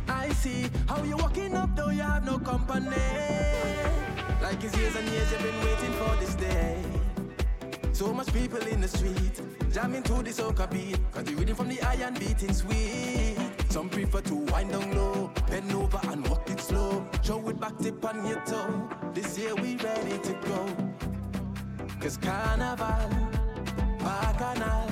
I 0.09 0.29
see 0.31 0.67
how 0.87 1.03
you're 1.03 1.17
walking 1.17 1.55
up 1.57 1.75
though 1.77 1.91
you 1.91 2.03
have 2.03 2.25
no 2.25 2.39
company. 2.39 3.80
Like 4.51 4.65
it's 4.65 4.77
years 4.77 4.97
and 4.97 5.09
years 5.11 5.31
you've 5.31 5.43
been 5.43 5.61
waiting 5.65 5.93
for 5.93 6.17
this 6.17 6.35
day. 6.35 6.83
So 7.93 8.13
much 8.13 8.33
people 8.33 8.59
in 8.67 8.81
the 8.81 8.89
street, 8.89 9.41
jamming 9.73 10.03
to 10.03 10.15
the 10.25 10.31
soca 10.31 10.69
beat. 10.69 10.99
Cause 11.13 11.23
the 11.23 11.37
rhythm 11.37 11.55
from 11.55 11.69
the 11.69 11.81
iron 11.83 12.15
beating 12.15 12.53
sweet. 12.53 13.37
Some 13.69 13.89
prefer 13.89 14.23
to 14.23 14.35
wind 14.35 14.73
down 14.73 14.93
low, 14.97 15.31
bend 15.49 15.73
over 15.73 16.01
and 16.11 16.27
walk 16.29 16.51
it 16.51 16.59
slow. 16.59 17.07
Show 17.23 17.49
it 17.49 17.61
back 17.61 17.79
tip 17.79 18.05
on 18.05 18.27
your 18.27 18.41
toe. 18.41 18.89
This 19.15 19.39
year 19.39 19.55
we 19.55 19.77
ready 19.77 20.19
to 20.19 20.33
go. 20.45 20.67
Cause 22.01 22.17
carnival, 22.17 23.09
bacchanal, 24.01 24.91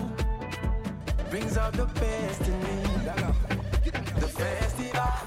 brings 1.31 1.57
out 1.57 1.73
the 1.73 1.87
best 1.87 2.43
in 2.43 2.63
me. 2.63 2.83
The 4.21 4.29
festival. 4.29 5.19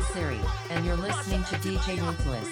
Siri, 0.00 0.40
and 0.70 0.84
you're 0.84 0.96
listening 0.96 1.42
to 1.44 1.54
DJ 1.56 2.00
Ruthless. 2.00 2.48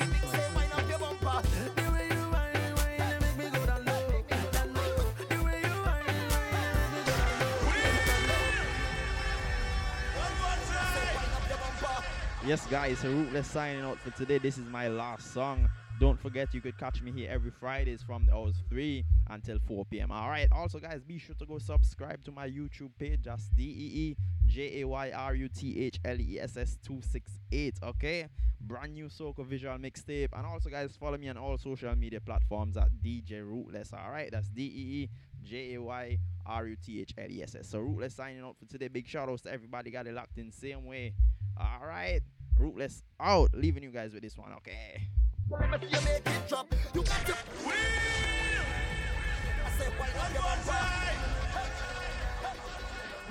Yes, 12.46 12.66
guys, 12.66 12.98
so 13.00 13.08
Ruthless 13.08 13.46
signing 13.46 13.82
out 13.82 13.98
for 13.98 14.10
today. 14.10 14.38
This 14.38 14.56
is 14.56 14.66
my 14.66 14.88
last 14.88 15.34
song. 15.34 15.68
Don't 16.00 16.18
forget, 16.18 16.54
you 16.54 16.60
could 16.60 16.78
catch 16.78 17.02
me 17.02 17.10
here 17.10 17.28
every 17.30 17.50
Fridays 17.50 18.02
from 18.02 18.24
the 18.24 18.32
hours 18.32 18.62
3 18.68 19.04
until 19.30 19.58
4 19.66 19.84
p.m. 19.86 20.12
All 20.12 20.28
right. 20.28 20.48
Also, 20.52 20.78
guys, 20.78 21.02
be 21.02 21.18
sure 21.18 21.34
to 21.34 21.44
go 21.44 21.58
subscribe 21.58 22.24
to 22.24 22.32
my 22.32 22.48
YouTube 22.48 22.90
page. 22.98 23.22
Just 23.24 23.54
D 23.56 23.64
E 23.64 24.00
E 24.00 24.16
J 24.48 24.80
A 24.80 24.88
Y 24.88 25.12
R 25.14 25.34
U 25.34 25.48
T 25.48 25.78
H 25.84 26.00
L 26.04 26.20
E 26.20 26.40
S 26.40 26.56
S 26.56 26.78
268. 26.82 27.74
Okay. 27.82 28.26
Brand 28.60 28.94
new 28.94 29.06
Soca 29.06 29.46
visual 29.46 29.76
mixtape. 29.78 30.30
And 30.32 30.44
also, 30.44 30.68
guys, 30.68 30.96
follow 30.98 31.16
me 31.16 31.28
on 31.28 31.36
all 31.36 31.56
social 31.58 31.94
media 31.94 32.20
platforms 32.20 32.76
at 32.76 32.88
DJ 33.04 33.42
Ruthless. 33.44 33.92
All 33.92 34.10
right. 34.10 34.30
That's 34.32 34.48
D 34.48 34.62
E 34.62 35.02
E 35.02 35.10
J 35.44 35.74
A 35.74 35.82
Y 35.82 36.18
R 36.46 36.66
U 36.66 36.76
T 36.84 37.00
H 37.00 37.12
L 37.18 37.30
E 37.30 37.42
S 37.42 37.54
S. 37.54 37.68
So, 37.68 37.78
Ruthless 37.78 38.14
signing 38.14 38.42
out 38.42 38.56
for 38.58 38.64
today. 38.66 38.88
Big 38.88 39.06
shout 39.06 39.28
outs 39.28 39.42
to 39.42 39.52
everybody. 39.52 39.90
Got 39.90 40.06
it 40.06 40.14
locked 40.14 40.38
in 40.38 40.50
same 40.50 40.84
way. 40.86 41.14
All 41.56 41.86
right. 41.86 42.20
Ruthless 42.58 43.02
out. 43.20 43.50
Leaving 43.54 43.82
you 43.82 43.90
guys 43.90 44.12
with 44.12 44.22
this 44.22 44.36
one. 44.36 44.52
Okay. 44.54 45.02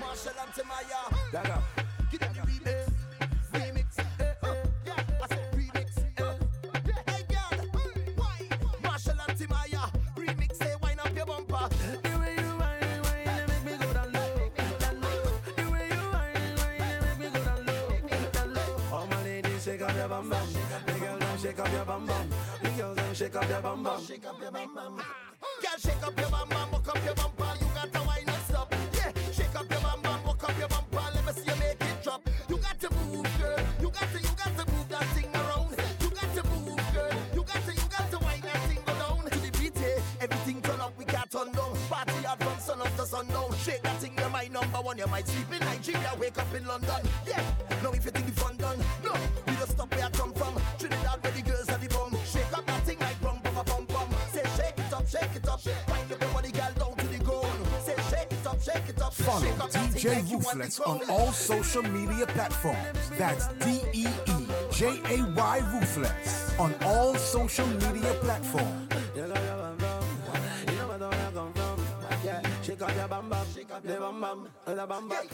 Machel 0.08 0.32
and 0.42 0.52
Timaya. 0.54 1.00
Dagger. 1.32 1.62
Get 2.10 2.26
on 2.28 2.34
the 2.34 2.40
remix. 2.40 2.92
Remix. 3.52 3.98
eh, 3.98 4.34
eh. 4.42 4.92
I 5.22 5.26
say 5.28 5.44
remix. 5.54 5.98
eh. 5.98 6.34
Hey, 7.06 7.22
girl. 7.28 7.52
Why? 8.16 8.38
Machel 8.82 9.18
and 9.28 9.38
Timaya. 9.38 9.90
Remix. 10.16 10.56
Say, 10.56 10.74
wind 10.82 11.00
up 11.00 11.14
your 11.14 11.26
bumper. 11.26 11.68
The 12.02 12.18
way 12.18 12.34
you 12.38 12.50
whine, 12.56 13.02
whine, 13.04 13.38
you 13.38 13.46
make 13.48 13.64
me 13.64 13.86
go 13.86 13.92
down 13.92 14.12
low, 14.12 14.50
down 14.80 15.00
low. 15.00 15.22
The 15.56 15.70
way 15.70 15.88
you 15.88 16.04
whine, 16.14 16.56
whine, 16.58 16.88
you 16.88 17.00
make 17.06 17.18
me 17.18 17.38
go 17.38 17.44
down 17.44 17.66
low, 17.66 18.30
down 18.32 18.54
low. 18.54 18.96
All 18.96 19.06
my 19.06 19.22
ladies, 19.24 19.62
shake 19.64 19.82
up 19.82 19.94
your 19.94 20.08
bum 20.08 20.28
bum. 20.30 20.48
The 20.86 20.92
girl, 20.94 21.18
them 21.18 21.38
shake 21.38 21.58
up 21.58 21.72
your 21.72 21.84
bum 21.84 22.06
bum. 22.06 22.28
The 22.62 22.70
girls, 22.70 22.96
them 22.96 23.14
shake 23.14 23.36
up 23.36 23.48
your 23.48 23.60
bum 23.60 23.82
bum. 23.82 24.04
Shake 24.04 24.26
up 24.26 24.40
your 24.40 24.50
bum 24.52 24.74
bum. 24.74 25.02
Girl, 25.62 25.78
shake 25.78 26.02
up 26.06 26.18
your 26.18 26.30
bum 26.30 26.48
bum, 26.48 26.70
walk 26.72 26.88
up 26.88 27.04
your 27.04 27.14
bumper. 27.14 27.52
You 27.60 27.67
unknown 43.18 43.52
shit. 43.64 43.82
That 43.82 43.96
thing 44.00 44.12
you 44.18 44.28
might 44.30 44.52
number 44.52 44.78
one. 44.78 44.98
You 44.98 45.06
might 45.06 45.26
sleep 45.26 45.52
in 45.52 45.60
Nigeria, 45.66 46.12
wake 46.18 46.38
up 46.38 46.54
in 46.54 46.66
London. 46.66 47.02
Yeah, 47.26 47.42
no, 47.82 47.92
if 47.92 48.04
you 48.04 48.10
think 48.10 48.26
the 48.26 48.40
fun 48.40 48.56
done, 48.56 48.78
no, 49.04 49.12
we 49.46 49.52
just 49.54 49.72
stop 49.72 49.94
where 49.94 50.06
I 50.06 50.10
come 50.10 50.32
from. 50.32 50.54
Trinidad, 50.78 51.22
where 51.22 51.32
the 51.32 51.42
girls 51.42 51.68
are 51.68 51.78
the. 51.78 51.88
Shake 52.32 52.52
up 52.58 52.66
that 52.66 52.82
thing 52.84 52.98
like 53.00 53.20
bum, 53.22 53.40
bum, 53.42 53.64
bum, 53.64 53.84
bum. 53.86 54.08
Say 54.32 54.42
shake 54.56 54.78
it 54.78 54.92
up, 54.92 55.08
shake 55.08 55.34
it 55.34 55.48
up. 55.48 55.60
Wind 55.88 56.12
up 56.12 56.20
your 56.20 56.30
body, 56.30 56.50
girl, 56.52 56.72
down 56.78 56.96
to 56.96 57.06
the 57.06 57.24
ground. 57.24 57.66
Say 57.84 57.96
shake 58.10 58.32
it 58.32 58.46
up, 58.46 58.60
shake 58.60 58.88
it 58.88 59.00
up. 59.00 59.14
Follow 59.14 59.40
shake 59.40 59.60
up 59.60 59.70
DJ 59.70 60.04
like 60.44 60.88
on 60.88 61.10
all 61.10 61.32
social 61.32 61.82
media 61.82 62.26
platforms. 62.26 63.10
That's 63.16 63.48
D 63.64 63.80
E 63.94 64.06
E 64.26 64.46
J 64.70 65.00
A 65.08 65.24
Y 65.24 65.58
Ruthless 65.72 66.58
on 66.58 66.74
all 66.84 67.14
social 67.14 67.66
media 67.66 68.12
platforms. 68.20 68.97
Shake 72.78 72.90
on 72.90 72.96
your 72.96 73.08
bam 73.08 73.28
bam, 73.28 73.46
the 73.82 73.94
bam 73.94 74.20
bam, 74.20 74.48
the 74.64 74.86
bam 74.86 75.08
bam. 75.08 75.28